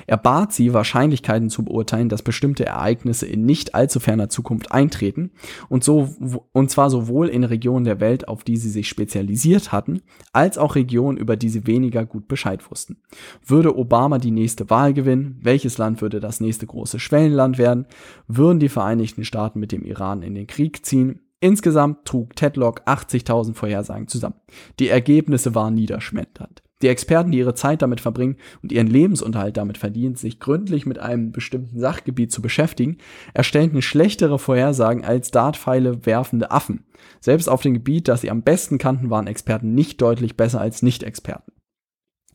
Er 0.08 0.18
bat 0.18 0.54
sie, 0.54 0.74
Wahrscheinlichkeiten 0.74 1.50
zu 1.50 1.64
beurteilen, 1.64 2.10
dass 2.10 2.22
bestimmte 2.22 2.66
Ereignisse 2.66 3.26
in 3.26 3.46
nicht 3.46 3.76
allzu 3.76 4.00
ferner 4.00 4.30
Zukunft 4.30 4.72
eintreten 4.72 5.32
und 5.70 5.84
so, 5.84 6.10
und 6.52 6.70
zwar 6.70 6.90
sowohl 6.90 7.28
in 7.28 7.44
Regionen 7.44 7.86
der 7.86 8.00
Welt, 8.00 8.28
auf 8.28 8.44
die 8.44 8.58
sie 8.58 8.70
sich 8.70 8.88
spezialisiert 8.88 9.72
hatten, 9.72 10.02
als 10.34 10.58
auch 10.58 10.76
Regionen, 10.76 11.18
über 11.18 11.36
die 11.36 11.50
sie 11.50 11.68
weniger 11.68 12.06
gut 12.06 12.28
Bescheid 12.28 12.70
wussten. 12.70 12.98
Würde 13.46 13.78
Obama 13.78 14.18
die 14.18 14.32
nächste 14.32 14.70
Wahl 14.70 14.94
gewinnen? 14.94 15.40
Welches 15.42 15.78
Land 15.78 16.02
würde 16.02 16.20
das 16.20 16.42
nächste 16.42 16.68
große 16.68 17.00
Schwellenland 17.00 17.58
werden? 17.58 17.86
Würden 18.28 18.60
die 18.60 18.70
Vereinigten 18.70 19.24
Staaten 19.24 19.60
mit 19.60 19.72
dem 19.72 19.84
Iran 19.84 20.22
in 20.22 20.36
den 20.36 20.48
Krieg 20.48 20.86
ziehen? 20.86 21.22
Insgesamt 21.42 22.06
trug 22.06 22.36
Tedlock 22.36 22.82
80.000 22.86 23.54
Vorhersagen 23.54 24.08
zusammen. 24.08 24.36
Die 24.80 24.90
Ergebnisse 24.90 25.56
waren 25.56 25.74
niederschmetternd. 25.74 26.62
Die 26.82 26.88
Experten, 26.88 27.32
die 27.32 27.40
ihre 27.40 27.56
Zeit 27.56 27.82
damit 27.82 28.00
verbringen 28.00 28.38
und 28.64 28.72
ihren 28.72 28.88
Lebensunterhalt 28.88 29.58
damit 29.58 29.78
verdienen, 29.78 30.16
sich 30.16 30.40
gründlich 30.40 30.86
mit 30.86 30.98
einem 30.98 31.32
bestimmten 31.32 31.80
Sachgebiet 31.80 32.32
zu 32.32 32.42
beschäftigen, 32.42 32.98
erstellten 33.34 33.82
schlechtere 33.82 34.40
Vorhersagen 34.40 35.04
als 35.04 35.32
Dartpfeile 35.32 36.06
werfende 36.06 36.52
Affen. 36.52 36.86
Selbst 37.20 37.50
auf 37.50 37.62
dem 37.62 37.74
Gebiet, 37.74 38.08
das 38.08 38.22
sie 38.22 38.32
am 38.32 38.44
besten 38.44 38.78
kannten, 38.78 39.10
waren 39.10 39.28
Experten 39.28 39.74
nicht 39.74 40.02
deutlich 40.02 40.38
besser 40.38 40.62
als 40.62 40.82
Nicht-Experten. 40.82 41.52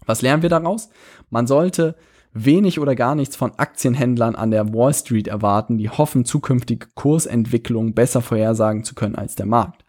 Was 0.05 0.21
lernen 0.21 0.43
wir 0.43 0.51
daraus? 0.51 0.91
Man 1.31 1.47
sollte 1.47 1.97
wenig 2.35 2.81
oder 2.81 2.95
gar 2.95 3.14
nichts 3.14 3.37
von 3.37 3.53
Aktienhändlern 3.57 4.35
an 4.35 4.50
der 4.50 4.75
Wall 4.75 4.93
Street 4.93 5.29
erwarten, 5.29 5.79
die 5.79 5.88
hoffen, 5.88 6.25
zukünftige 6.25 6.88
Kursentwicklungen 6.95 7.95
besser 7.95 8.21
vorhersagen 8.21 8.85
zu 8.85 8.95
können 8.95 9.14
als 9.14 9.37
der 9.37 9.47
Markt. 9.47 9.85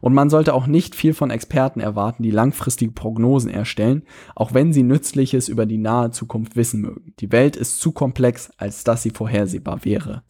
Und 0.00 0.14
man 0.14 0.30
sollte 0.30 0.54
auch 0.54 0.66
nicht 0.66 0.94
viel 0.94 1.12
von 1.12 1.30
Experten 1.30 1.80
erwarten, 1.80 2.22
die 2.22 2.30
langfristige 2.30 2.92
Prognosen 2.92 3.50
erstellen, 3.50 4.04
auch 4.36 4.54
wenn 4.54 4.72
sie 4.72 4.84
Nützliches 4.84 5.48
über 5.48 5.66
die 5.66 5.78
nahe 5.78 6.12
Zukunft 6.12 6.56
wissen 6.56 6.80
mögen. 6.80 7.14
Die 7.18 7.32
Welt 7.32 7.56
ist 7.56 7.80
zu 7.80 7.92
komplex, 7.92 8.50
als 8.56 8.84
dass 8.84 9.02
sie 9.02 9.10
vorhersehbar 9.10 9.84
wäre. 9.84 10.22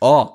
Oh, 0.00 0.28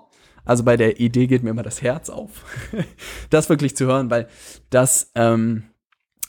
also 0.45 0.63
bei 0.63 0.77
der 0.77 1.01
Idee 1.01 1.27
geht 1.27 1.43
mir 1.43 1.49
immer 1.49 1.63
das 1.63 1.81
Herz 1.81 2.09
auf, 2.09 2.45
das 3.29 3.49
wirklich 3.49 3.75
zu 3.75 3.85
hören, 3.85 4.09
weil 4.09 4.27
das 4.69 5.11
ähm, 5.13 5.63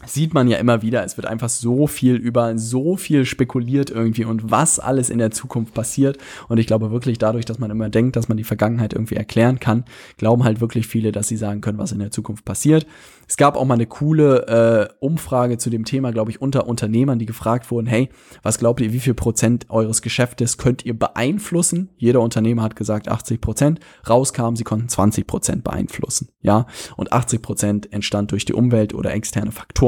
sieht 0.06 0.32
man 0.32 0.46
ja 0.46 0.58
immer 0.58 0.82
wieder, 0.82 1.04
es 1.04 1.16
wird 1.16 1.26
einfach 1.26 1.48
so 1.48 1.86
viel 1.86 2.14
über 2.14 2.56
so 2.56 2.96
viel 2.96 3.24
spekuliert 3.24 3.90
irgendwie 3.90 4.24
und 4.24 4.50
was 4.50 4.78
alles 4.78 5.10
in 5.10 5.18
der 5.18 5.32
Zukunft 5.32 5.74
passiert. 5.74 6.18
Und 6.48 6.58
ich 6.58 6.66
glaube 6.66 6.90
wirklich 6.90 7.18
dadurch, 7.18 7.44
dass 7.44 7.58
man 7.58 7.70
immer 7.70 7.88
denkt, 7.88 8.14
dass 8.16 8.28
man 8.28 8.36
die 8.36 8.44
Vergangenheit 8.44 8.92
irgendwie 8.92 9.16
erklären 9.16 9.58
kann, 9.58 9.84
glauben 10.16 10.44
halt 10.44 10.60
wirklich 10.60 10.86
viele, 10.86 11.10
dass 11.10 11.28
sie 11.28 11.36
sagen 11.36 11.60
können, 11.60 11.78
was 11.78 11.92
in 11.92 11.98
der 11.98 12.12
Zukunft 12.12 12.44
passiert. 12.44 12.86
Es 13.26 13.36
gab 13.36 13.56
auch 13.56 13.64
mal 13.66 13.74
eine 13.74 13.86
coole 13.86 14.46
äh, 14.46 14.94
Umfrage 15.00 15.58
zu 15.58 15.68
dem 15.68 15.84
Thema, 15.84 16.12
glaube 16.12 16.30
ich, 16.30 16.40
unter 16.40 16.66
Unternehmern, 16.66 17.18
die 17.18 17.26
gefragt 17.26 17.70
wurden, 17.70 17.86
hey, 17.86 18.08
was 18.42 18.58
glaubt 18.58 18.80
ihr, 18.80 18.92
wie 18.92 19.00
viel 19.00 19.14
Prozent 19.14 19.66
eures 19.68 20.00
Geschäftes 20.00 20.56
könnt 20.56 20.86
ihr 20.86 20.98
beeinflussen? 20.98 21.90
Jeder 21.96 22.22
Unternehmer 22.22 22.62
hat 22.62 22.74
gesagt 22.74 23.08
80 23.08 23.40
Prozent. 23.40 23.80
Rauskam, 24.08 24.54
sie 24.54 24.64
konnten 24.64 24.88
20 24.88 25.26
Prozent 25.26 25.64
beeinflussen. 25.64 26.28
Ja, 26.40 26.66
und 26.96 27.12
80 27.12 27.42
Prozent 27.42 27.92
entstand 27.92 28.32
durch 28.32 28.46
die 28.46 28.54
Umwelt 28.54 28.94
oder 28.94 29.12
externe 29.12 29.52
Faktoren. 29.52 29.87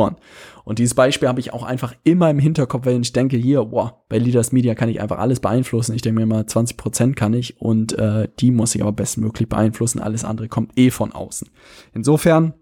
Und 0.65 0.79
dieses 0.79 0.95
Beispiel 0.95 1.29
habe 1.29 1.41
ich 1.41 1.53
auch 1.53 1.63
einfach 1.63 1.95
immer 2.05 2.31
im 2.31 2.39
Hinterkopf, 2.39 2.87
wenn 2.87 3.03
ich 3.03 3.13
denke, 3.13 3.37
hier, 3.37 3.65
boah, 3.65 4.05
bei 4.09 4.19
Leaders 4.19 4.53
Media 4.53 4.75
kann 4.75 4.89
ich 4.89 5.01
einfach 5.01 5.19
alles 5.19 5.41
beeinflussen. 5.41 5.95
Ich 5.95 6.03
denke 6.03 6.21
mir 6.21 6.27
mal, 6.27 6.47
20 6.47 6.77
Prozent 6.77 7.17
kann 7.17 7.35
ich 7.35 7.61
und 7.61 7.93
äh, 7.99 8.29
die 8.39 8.51
muss 8.51 8.75
ich 8.75 8.83
aber 8.83 8.93
bestmöglich 8.93 9.49
beeinflussen. 9.49 10.01
Alles 10.01 10.25
andere 10.25 10.49
kommt 10.49 10.79
eh 10.79 10.91
von 10.91 11.13
außen. 11.13 11.49
Insofern 11.93 12.55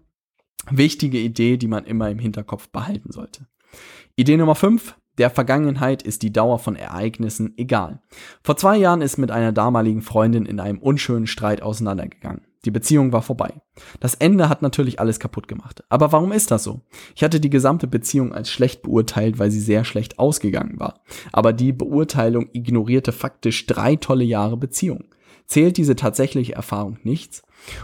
wichtige 0.69 1.19
Idee, 1.19 1.57
die 1.57 1.67
man 1.67 1.85
immer 1.85 2.09
im 2.09 2.19
Hinterkopf 2.19 2.69
behalten 2.69 3.11
sollte. 3.11 3.47
Idee 4.15 4.37
Nummer 4.37 4.55
5. 4.55 4.95
Der 5.17 5.29
Vergangenheit 5.29 6.01
ist 6.01 6.21
die 6.21 6.31
Dauer 6.31 6.59
von 6.59 6.77
Ereignissen 6.77 7.53
egal. 7.57 8.01
Vor 8.41 8.55
zwei 8.55 8.77
Jahren 8.77 9.01
ist 9.01 9.17
mit 9.17 9.31
einer 9.31 9.51
damaligen 9.51 10.01
Freundin 10.01 10.45
in 10.45 10.61
einem 10.61 10.79
unschönen 10.79 11.27
Streit 11.27 11.61
auseinandergegangen. 11.61 12.41
Die 12.65 12.71
Beziehung 12.71 13.13
war 13.13 13.21
vorbei. 13.21 13.53
Das 13.99 14.15
Ende 14.15 14.49
hat 14.49 14.61
natürlich 14.61 14.99
alles 14.99 15.19
kaputt 15.19 15.47
gemacht. 15.47 15.83
Aber 15.87 16.11
warum 16.11 16.33
ist 16.33 16.51
das 16.51 16.63
so? 16.63 16.81
Ich 17.15 17.23
hatte 17.23 17.39
die 17.39 17.49
gesamte 17.49 17.87
Beziehung 17.87 18.33
als 18.33 18.49
schlecht 18.49 18.81
beurteilt, 18.81 19.39
weil 19.39 19.49
sie 19.49 19.61
sehr 19.61 19.85
schlecht 19.85 20.19
ausgegangen 20.19 20.79
war. 20.79 21.01
Aber 21.31 21.53
die 21.53 21.71
Beurteilung 21.71 22.49
ignorierte 22.51 23.13
faktisch 23.13 23.65
drei 23.65 23.95
tolle 23.95 24.25
Jahre 24.25 24.57
Beziehung. 24.57 25.05
Zählt 25.45 25.77
diese 25.77 25.95
tatsächliche 25.95 26.53
Erfahrung 26.53 26.99
nichts? 27.03 27.41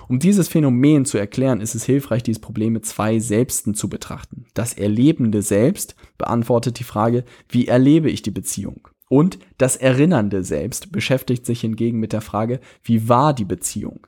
Um 0.08 0.20
dieses 0.20 0.48
Phänomen 0.48 1.05
zu 1.05 1.17
erklären, 1.17 1.62
ist 1.62 1.74
es 1.74 1.84
hilfreich, 1.84 2.22
dieses 2.22 2.39
Problem 2.39 2.74
mit 2.74 2.86
zwei 2.86 3.20
Selbsten 3.20 3.74
zu 3.74 3.89
betrachten. 3.89 4.46
Das 4.53 4.74
erlebende 4.74 5.41
Selbst 5.41 5.96
beantwortet 6.17 6.79
die 6.79 6.84
Frage, 6.84 7.24
wie 7.50 7.67
erlebe 7.67 8.10
ich 8.10 8.22
die 8.22 8.32
Beziehung? 8.32 8.88
Und 9.07 9.38
das 9.57 9.75
Erinnernde 9.75 10.43
Selbst 10.43 10.91
beschäftigt 10.91 11.45
sich 11.45 11.62
hingegen 11.62 12.00
mit 12.00 12.12
der 12.12 12.21
Frage, 12.21 12.59
wie 12.83 13.07
war 13.07 13.33
die 13.33 13.45
Beziehung? 13.45 14.07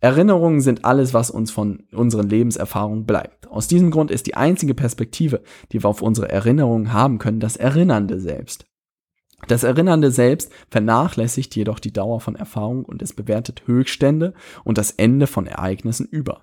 Erinnerungen 0.00 0.62
sind 0.62 0.84
alles, 0.86 1.12
was 1.12 1.30
uns 1.30 1.50
von 1.50 1.84
unseren 1.92 2.28
Lebenserfahrungen 2.28 3.04
bleibt. 3.04 3.46
Aus 3.48 3.68
diesem 3.68 3.90
Grund 3.90 4.10
ist 4.10 4.26
die 4.26 4.36
einzige 4.36 4.74
Perspektive, 4.74 5.42
die 5.72 5.82
wir 5.82 5.88
auf 5.88 6.00
unsere 6.00 6.30
Erinnerungen 6.30 6.92
haben 6.92 7.18
können, 7.18 7.40
das 7.40 7.56
Erinnernde 7.56 8.20
Selbst. 8.20 8.64
Das 9.46 9.62
Erinnernde 9.62 10.10
selbst 10.10 10.50
vernachlässigt 10.68 11.54
jedoch 11.54 11.78
die 11.78 11.92
Dauer 11.92 12.20
von 12.20 12.34
Erfahrung 12.34 12.84
und 12.84 13.02
es 13.02 13.12
bewertet 13.12 13.62
Höchststände 13.66 14.34
und 14.64 14.78
das 14.78 14.90
Ende 14.90 15.28
von 15.28 15.46
Ereignissen 15.46 16.08
über. 16.10 16.42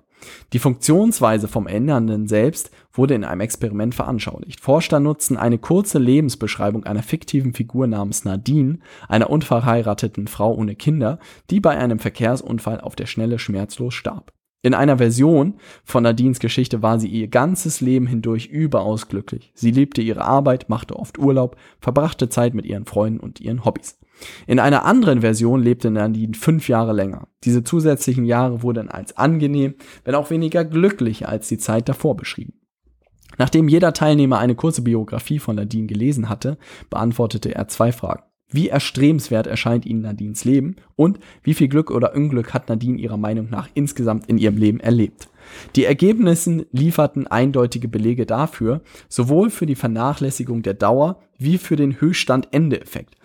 Die 0.52 0.58
Funktionsweise 0.58 1.48
vom 1.48 1.66
ändernden 1.66 2.26
Selbst 2.28 2.70
wurde 2.92 3.14
in 3.14 3.24
einem 3.24 3.40
Experiment 3.40 3.94
veranschaulicht. 3.94 4.60
Forscher 4.60 5.00
nutzten 5.00 5.36
eine 5.36 5.58
kurze 5.58 5.98
Lebensbeschreibung 5.98 6.84
einer 6.84 7.02
fiktiven 7.02 7.52
Figur 7.52 7.86
namens 7.86 8.24
Nadine, 8.24 8.78
einer 9.08 9.30
unverheirateten 9.30 10.28
Frau 10.28 10.54
ohne 10.54 10.74
Kinder, 10.74 11.18
die 11.50 11.60
bei 11.60 11.76
einem 11.76 11.98
Verkehrsunfall 11.98 12.80
auf 12.80 12.96
der 12.96 13.06
Schnelle 13.06 13.38
schmerzlos 13.38 13.94
starb. 13.94 14.32
In 14.62 14.74
einer 14.74 14.98
Version 14.98 15.54
von 15.84 16.02
Nadines 16.02 16.40
Geschichte 16.40 16.82
war 16.82 16.98
sie 16.98 17.08
ihr 17.08 17.28
ganzes 17.28 17.80
Leben 17.80 18.06
hindurch 18.06 18.46
überaus 18.46 19.06
glücklich. 19.06 19.52
Sie 19.54 19.70
liebte 19.70 20.02
ihre 20.02 20.24
Arbeit, 20.24 20.68
machte 20.68 20.96
oft 20.96 21.18
Urlaub, 21.18 21.56
verbrachte 21.78 22.28
Zeit 22.28 22.54
mit 22.54 22.66
ihren 22.66 22.84
Freunden 22.84 23.20
und 23.20 23.40
ihren 23.40 23.64
Hobbys. 23.64 23.98
In 24.46 24.58
einer 24.58 24.84
anderen 24.84 25.20
Version 25.20 25.62
lebte 25.62 25.90
Nadine 25.90 26.34
fünf 26.34 26.68
Jahre 26.68 26.92
länger. 26.92 27.28
Diese 27.44 27.64
zusätzlichen 27.64 28.24
Jahre 28.24 28.62
wurden 28.62 28.88
als 28.88 29.16
angenehm, 29.16 29.74
wenn 30.04 30.14
auch 30.14 30.30
weniger 30.30 30.64
glücklich 30.64 31.28
als 31.28 31.48
die 31.48 31.58
Zeit 31.58 31.88
davor 31.88 32.16
beschrieben. 32.16 32.54
Nachdem 33.38 33.68
jeder 33.68 33.92
Teilnehmer 33.92 34.38
eine 34.38 34.54
kurze 34.54 34.82
Biografie 34.82 35.38
von 35.38 35.56
Nadine 35.56 35.86
gelesen 35.86 36.28
hatte, 36.28 36.58
beantwortete 36.88 37.54
er 37.54 37.68
zwei 37.68 37.92
Fragen. 37.92 38.22
Wie 38.48 38.68
erstrebenswert 38.68 39.48
erscheint 39.48 39.84
Ihnen 39.86 40.02
Nadines 40.02 40.44
Leben 40.44 40.76
und 40.94 41.18
wie 41.42 41.54
viel 41.54 41.68
Glück 41.68 41.90
oder 41.90 42.14
Unglück 42.14 42.54
hat 42.54 42.68
Nadine 42.68 42.98
Ihrer 42.98 43.16
Meinung 43.16 43.50
nach 43.50 43.68
insgesamt 43.74 44.26
in 44.28 44.38
ihrem 44.38 44.56
Leben 44.56 44.78
erlebt? 44.78 45.28
Die 45.74 45.84
Ergebnisse 45.84 46.66
lieferten 46.72 47.26
eindeutige 47.26 47.88
Belege 47.88 48.26
dafür, 48.26 48.82
sowohl 49.08 49.50
für 49.50 49.66
die 49.66 49.74
Vernachlässigung 49.74 50.62
der 50.62 50.74
Dauer 50.74 51.20
wie 51.38 51.58
für 51.58 51.76
den 51.76 52.00
Höchststand-Ende-Effekt. 52.00 53.16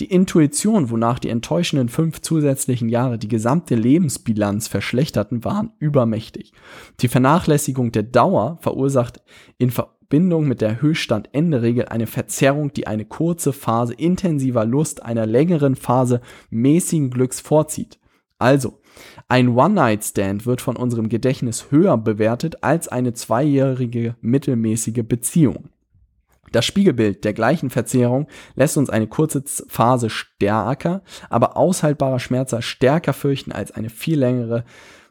Die 0.00 0.06
Intuition, 0.06 0.90
wonach 0.90 1.18
die 1.18 1.28
enttäuschenden 1.28 1.88
fünf 1.88 2.20
zusätzlichen 2.22 2.88
Jahre 2.88 3.18
die 3.18 3.28
gesamte 3.28 3.74
Lebensbilanz 3.74 4.68
verschlechterten, 4.68 5.44
waren 5.44 5.72
übermächtig. 5.78 6.52
Die 7.00 7.08
Vernachlässigung 7.08 7.92
der 7.92 8.04
Dauer 8.04 8.58
verursacht 8.60 9.22
in 9.58 9.70
Verbindung 9.70 10.48
mit 10.48 10.60
der 10.60 10.80
Höchststand-Ende-Regel 10.80 11.86
eine 11.86 12.06
Verzerrung, 12.06 12.72
die 12.72 12.86
eine 12.86 13.04
kurze 13.04 13.52
Phase 13.52 13.92
intensiver 13.94 14.64
Lust 14.64 15.02
einer 15.02 15.26
längeren 15.26 15.76
Phase 15.76 16.20
mäßigen 16.50 17.10
Glücks 17.10 17.40
vorzieht. 17.40 17.98
Also, 18.38 18.80
ein 19.28 19.48
One-Night-Stand 19.48 20.46
wird 20.46 20.60
von 20.60 20.76
unserem 20.76 21.08
Gedächtnis 21.08 21.70
höher 21.70 21.96
bewertet 21.96 22.62
als 22.62 22.88
eine 22.88 23.12
zweijährige 23.12 24.16
mittelmäßige 24.20 25.04
Beziehung. 25.06 25.70
Das 26.52 26.64
Spiegelbild 26.64 27.24
der 27.24 27.34
gleichen 27.34 27.70
Verzehrung 27.70 28.26
lässt 28.54 28.76
uns 28.78 28.90
eine 28.90 29.06
kurze 29.06 29.42
Phase 29.68 30.10
stärker, 30.10 31.02
aber 31.28 31.56
aushaltbarer 31.56 32.18
Schmerz 32.18 32.54
stärker 32.64 33.12
fürchten 33.12 33.52
als 33.52 33.72
eine 33.72 33.90
viel 33.90 34.18
längere 34.18 34.64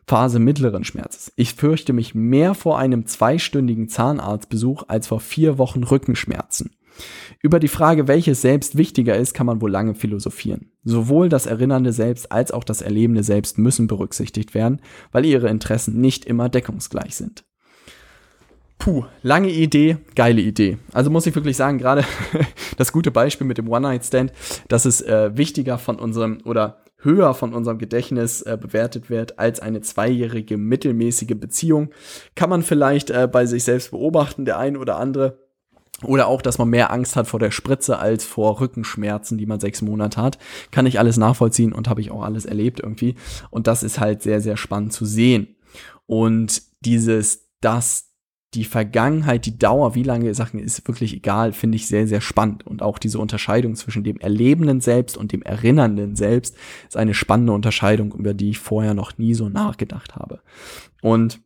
Phase 0.07 0.39
mittleren 0.39 0.85
Schmerzes. 0.85 1.33
Ich 1.35 1.53
fürchte 1.53 1.91
mich 1.91 2.15
mehr 2.15 2.53
vor 2.53 2.79
einem 2.79 3.05
zweistündigen 3.05 3.89
Zahnarztbesuch 3.89 4.83
als 4.87 5.07
vor 5.07 5.19
vier 5.19 5.57
Wochen 5.57 5.83
Rückenschmerzen. 5.83 6.71
Über 7.41 7.59
die 7.59 7.67
Frage, 7.67 8.07
welches 8.07 8.41
Selbst 8.41 8.77
wichtiger 8.77 9.15
ist, 9.15 9.33
kann 9.33 9.45
man 9.45 9.61
wohl 9.61 9.71
lange 9.71 9.95
philosophieren. 9.95 10.71
Sowohl 10.83 11.29
das 11.29 11.45
erinnernde 11.45 11.93
Selbst 11.93 12.31
als 12.31 12.51
auch 12.51 12.63
das 12.63 12.81
erlebende 12.81 13.23
Selbst 13.23 13.57
müssen 13.57 13.87
berücksichtigt 13.87 14.53
werden, 14.53 14.81
weil 15.11 15.25
ihre 15.25 15.49
Interessen 15.49 15.99
nicht 16.01 16.25
immer 16.25 16.49
deckungsgleich 16.49 17.15
sind. 17.15 17.43
Puh, 18.79 19.05
lange 19.23 19.49
Idee, 19.49 19.97
geile 20.15 20.41
Idee. 20.41 20.77
Also 20.93 21.09
muss 21.09 21.25
ich 21.25 21.35
wirklich 21.35 21.57
sagen, 21.57 21.77
gerade 21.77 22.03
das 22.77 22.91
gute 22.91 23.11
Beispiel 23.11 23.47
mit 23.47 23.57
dem 23.57 23.69
One-Night-Stand, 23.69 24.31
dass 24.67 24.85
es 24.85 25.01
äh, 25.01 25.35
wichtiger 25.35 25.77
von 25.77 25.97
unserem 25.97 26.39
oder 26.45 26.83
höher 26.99 27.33
von 27.33 27.53
unserem 27.53 27.77
Gedächtnis 27.77 28.41
äh, 28.41 28.57
bewertet 28.59 29.09
wird 29.09 29.39
als 29.39 29.59
eine 29.59 29.81
zweijährige 29.81 30.57
mittelmäßige 30.57 31.35
Beziehung. 31.39 31.89
Kann 32.35 32.49
man 32.49 32.63
vielleicht 32.63 33.09
äh, 33.09 33.27
bei 33.31 33.45
sich 33.45 33.63
selbst 33.63 33.91
beobachten, 33.91 34.45
der 34.45 34.57
ein 34.57 34.77
oder 34.77 34.97
andere. 34.97 35.46
Oder 36.03 36.27
auch, 36.27 36.41
dass 36.41 36.59
man 36.59 36.69
mehr 36.69 36.91
Angst 36.91 37.15
hat 37.15 37.27
vor 37.27 37.39
der 37.39 37.51
Spritze 37.51 37.97
als 37.97 38.23
vor 38.23 38.59
Rückenschmerzen, 38.59 39.37
die 39.37 39.47
man 39.47 39.59
sechs 39.59 39.81
Monate 39.81 40.21
hat. 40.21 40.37
Kann 40.69 40.85
ich 40.85 40.99
alles 40.99 41.17
nachvollziehen 41.17 41.73
und 41.73 41.89
habe 41.89 42.01
ich 42.01 42.11
auch 42.11 42.21
alles 42.21 42.45
erlebt 42.45 42.79
irgendwie. 42.79 43.15
Und 43.49 43.67
das 43.67 43.81
ist 43.81 43.99
halt 43.99 44.21
sehr, 44.21 44.39
sehr 44.41 44.57
spannend 44.57 44.93
zu 44.93 45.05
sehen. 45.05 45.55
Und 46.05 46.61
dieses, 46.81 47.49
dass 47.61 48.07
die 48.53 48.63
Vergangenheit, 48.63 49.45
die 49.45 49.57
Dauer, 49.57 49.93
wie 49.93 50.03
lange 50.03 50.33
Sachen 50.33 50.59
ist 50.59 50.87
wirklich 50.87 51.13
egal, 51.13 51.51
finde 51.51 51.75
ich 51.75 51.87
sehr, 51.87 52.07
sehr 52.07 52.21
spannend. 52.21 52.65
Und 52.65 52.81
auch 52.81 52.97
diese 52.97 53.19
Unterscheidung 53.19 53.75
zwischen 53.75 54.03
dem 54.03 54.17
erlebenden 54.17 54.79
Selbst 54.79 55.17
und 55.17 55.31
dem 55.31 55.41
erinnernden 55.41 56.15
Selbst 56.15 56.55
ist 56.87 56.95
eine 56.95 57.13
spannende 57.13 57.53
Unterscheidung, 57.53 58.13
über 58.13 58.33
die 58.33 58.51
ich 58.51 58.59
vorher 58.59 58.93
noch 58.93 59.17
nie 59.17 59.33
so 59.33 59.49
nachgedacht 59.49 60.15
habe. 60.15 60.41
Und 61.01 61.41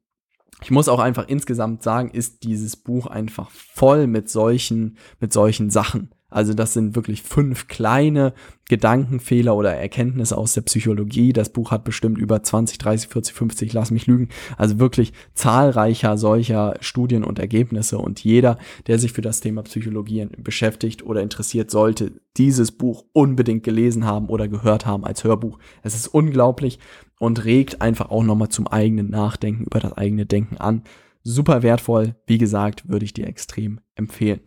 ich 0.63 0.71
muss 0.71 0.87
auch 0.87 0.99
einfach 0.99 1.27
insgesamt 1.27 1.83
sagen, 1.83 2.11
ist 2.11 2.43
dieses 2.43 2.75
Buch 2.75 3.07
einfach 3.07 3.49
voll 3.49 4.07
mit 4.07 4.29
solchen, 4.29 4.97
mit 5.19 5.33
solchen 5.33 5.69
Sachen. 5.69 6.11
Also 6.31 6.53
das 6.53 6.73
sind 6.73 6.95
wirklich 6.95 7.21
fünf 7.21 7.67
kleine 7.67 8.33
Gedankenfehler 8.69 9.55
oder 9.55 9.73
Erkenntnisse 9.73 10.37
aus 10.37 10.53
der 10.53 10.61
Psychologie. 10.61 11.33
Das 11.33 11.49
Buch 11.49 11.71
hat 11.71 11.83
bestimmt 11.83 12.17
über 12.17 12.41
20, 12.41 12.77
30, 12.77 13.09
40, 13.09 13.33
50, 13.35 13.73
lass 13.73 13.91
mich 13.91 14.07
lügen. 14.07 14.29
Also 14.57 14.79
wirklich 14.79 15.11
zahlreicher 15.33 16.17
solcher 16.17 16.75
Studien 16.79 17.25
und 17.25 17.37
Ergebnisse. 17.37 17.97
Und 17.97 18.23
jeder, 18.23 18.57
der 18.87 18.97
sich 18.97 19.11
für 19.11 19.21
das 19.21 19.41
Thema 19.41 19.61
Psychologie 19.63 20.27
beschäftigt 20.37 21.03
oder 21.03 21.21
interessiert, 21.21 21.69
sollte 21.69 22.13
dieses 22.37 22.71
Buch 22.71 23.03
unbedingt 23.11 23.63
gelesen 23.63 24.05
haben 24.05 24.27
oder 24.27 24.47
gehört 24.47 24.85
haben 24.85 25.03
als 25.03 25.25
Hörbuch. 25.25 25.59
Es 25.83 25.95
ist 25.95 26.07
unglaublich 26.07 26.79
und 27.19 27.43
regt 27.43 27.81
einfach 27.81 28.09
auch 28.09 28.23
nochmal 28.23 28.49
zum 28.49 28.67
eigenen 28.67 29.09
Nachdenken 29.09 29.65
über 29.65 29.81
das 29.81 29.93
eigene 29.93 30.25
Denken 30.25 30.57
an. 30.57 30.83
Super 31.23 31.61
wertvoll. 31.61 32.15
Wie 32.25 32.37
gesagt, 32.37 32.87
würde 32.87 33.05
ich 33.05 33.13
dir 33.13 33.27
extrem 33.27 33.81
empfehlen. 33.95 34.39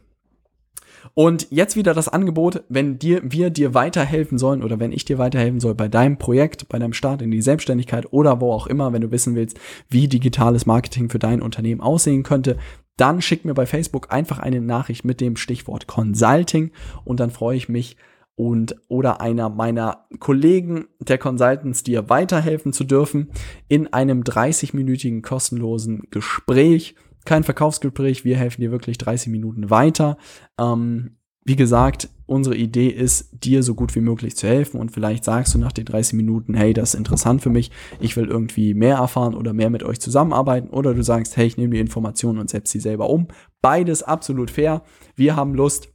Und 1.12 1.48
jetzt 1.50 1.76
wieder 1.76 1.92
das 1.92 2.08
Angebot, 2.08 2.64
wenn 2.68 2.98
dir, 2.98 3.20
wir 3.22 3.50
dir 3.50 3.74
weiterhelfen 3.74 4.38
sollen 4.38 4.62
oder 4.62 4.80
wenn 4.80 4.92
ich 4.92 5.04
dir 5.04 5.18
weiterhelfen 5.18 5.60
soll 5.60 5.74
bei 5.74 5.88
deinem 5.88 6.16
Projekt, 6.16 6.68
bei 6.68 6.78
deinem 6.78 6.94
Start 6.94 7.20
in 7.20 7.30
die 7.30 7.42
Selbstständigkeit 7.42 8.12
oder 8.12 8.40
wo 8.40 8.52
auch 8.52 8.66
immer, 8.66 8.92
wenn 8.92 9.02
du 9.02 9.10
wissen 9.10 9.34
willst, 9.34 9.58
wie 9.88 10.08
digitales 10.08 10.66
Marketing 10.66 11.10
für 11.10 11.18
dein 11.18 11.42
Unternehmen 11.42 11.80
aussehen 11.80 12.22
könnte, 12.22 12.56
dann 12.96 13.20
schick 13.20 13.44
mir 13.44 13.54
bei 13.54 13.66
Facebook 13.66 14.12
einfach 14.12 14.38
eine 14.38 14.60
Nachricht 14.60 15.04
mit 15.04 15.20
dem 15.20 15.36
Stichwort 15.36 15.86
Consulting 15.86 16.70
und 17.04 17.20
dann 17.20 17.30
freue 17.30 17.56
ich 17.56 17.68
mich 17.68 17.96
und 18.36 18.76
oder 18.88 19.20
einer 19.20 19.48
meiner 19.48 20.06
Kollegen 20.18 20.86
der 20.98 21.18
Consultants 21.18 21.84
dir 21.84 22.08
weiterhelfen 22.08 22.72
zu 22.72 22.84
dürfen 22.84 23.30
in 23.68 23.92
einem 23.92 24.22
30-minütigen 24.22 25.22
kostenlosen 25.22 26.08
Gespräch 26.10 26.96
kein 27.24 27.44
Verkaufsgespräch, 27.44 28.24
wir 28.24 28.36
helfen 28.36 28.60
dir 28.60 28.70
wirklich 28.70 28.98
30 28.98 29.28
Minuten 29.28 29.70
weiter. 29.70 30.16
Ähm, 30.58 31.16
wie 31.46 31.56
gesagt, 31.56 32.08
unsere 32.26 32.56
Idee 32.56 32.88
ist, 32.88 33.44
dir 33.44 33.62
so 33.62 33.74
gut 33.74 33.94
wie 33.94 34.00
möglich 34.00 34.34
zu 34.34 34.46
helfen 34.46 34.80
und 34.80 34.92
vielleicht 34.92 35.24
sagst 35.24 35.54
du 35.54 35.58
nach 35.58 35.72
den 35.72 35.84
30 35.84 36.14
Minuten, 36.14 36.54
hey, 36.54 36.72
das 36.72 36.94
ist 36.94 36.98
interessant 36.98 37.42
für 37.42 37.50
mich, 37.50 37.70
ich 38.00 38.16
will 38.16 38.26
irgendwie 38.26 38.72
mehr 38.72 38.96
erfahren 38.96 39.34
oder 39.34 39.52
mehr 39.52 39.68
mit 39.68 39.82
euch 39.82 40.00
zusammenarbeiten 40.00 40.70
oder 40.70 40.94
du 40.94 41.02
sagst, 41.02 41.36
hey, 41.36 41.46
ich 41.46 41.58
nehme 41.58 41.74
die 41.74 41.80
Informationen 41.80 42.38
und 42.38 42.48
setze 42.48 42.72
sie 42.72 42.80
selber 42.80 43.10
um. 43.10 43.28
Beides 43.60 44.02
absolut 44.02 44.50
fair. 44.50 44.82
Wir 45.16 45.36
haben 45.36 45.54
Lust, 45.54 45.88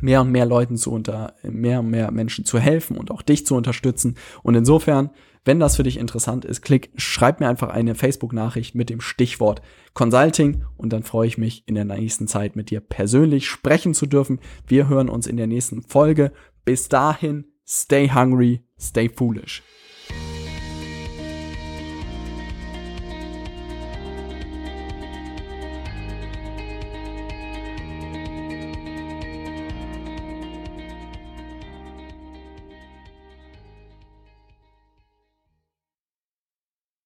mehr 0.00 0.20
und 0.20 0.30
mehr 0.30 0.46
Leuten 0.46 0.76
zu 0.76 0.92
unter, 0.92 1.34
mehr 1.42 1.80
und 1.80 1.90
mehr 1.90 2.10
Menschen 2.12 2.44
zu 2.44 2.58
helfen 2.58 2.96
und 2.96 3.10
auch 3.10 3.22
dich 3.22 3.46
zu 3.46 3.56
unterstützen. 3.56 4.16
Und 4.42 4.54
insofern 4.54 5.10
wenn 5.46 5.60
das 5.60 5.76
für 5.76 5.84
dich 5.84 5.96
interessant 5.96 6.44
ist, 6.44 6.60
klick, 6.60 6.90
schreib 6.96 7.38
mir 7.38 7.48
einfach 7.48 7.68
eine 7.68 7.94
Facebook-Nachricht 7.94 8.74
mit 8.74 8.90
dem 8.90 9.00
Stichwort 9.00 9.62
Consulting 9.94 10.64
und 10.76 10.92
dann 10.92 11.04
freue 11.04 11.28
ich 11.28 11.38
mich 11.38 11.62
in 11.66 11.76
der 11.76 11.84
nächsten 11.84 12.26
Zeit 12.26 12.56
mit 12.56 12.70
dir 12.70 12.80
persönlich 12.80 13.48
sprechen 13.48 13.94
zu 13.94 14.06
dürfen. 14.06 14.40
Wir 14.66 14.88
hören 14.88 15.08
uns 15.08 15.28
in 15.28 15.36
der 15.36 15.46
nächsten 15.46 15.82
Folge. 15.82 16.32
Bis 16.64 16.88
dahin, 16.88 17.46
stay 17.64 18.10
hungry, 18.12 18.64
stay 18.78 19.08
foolish. 19.08 19.62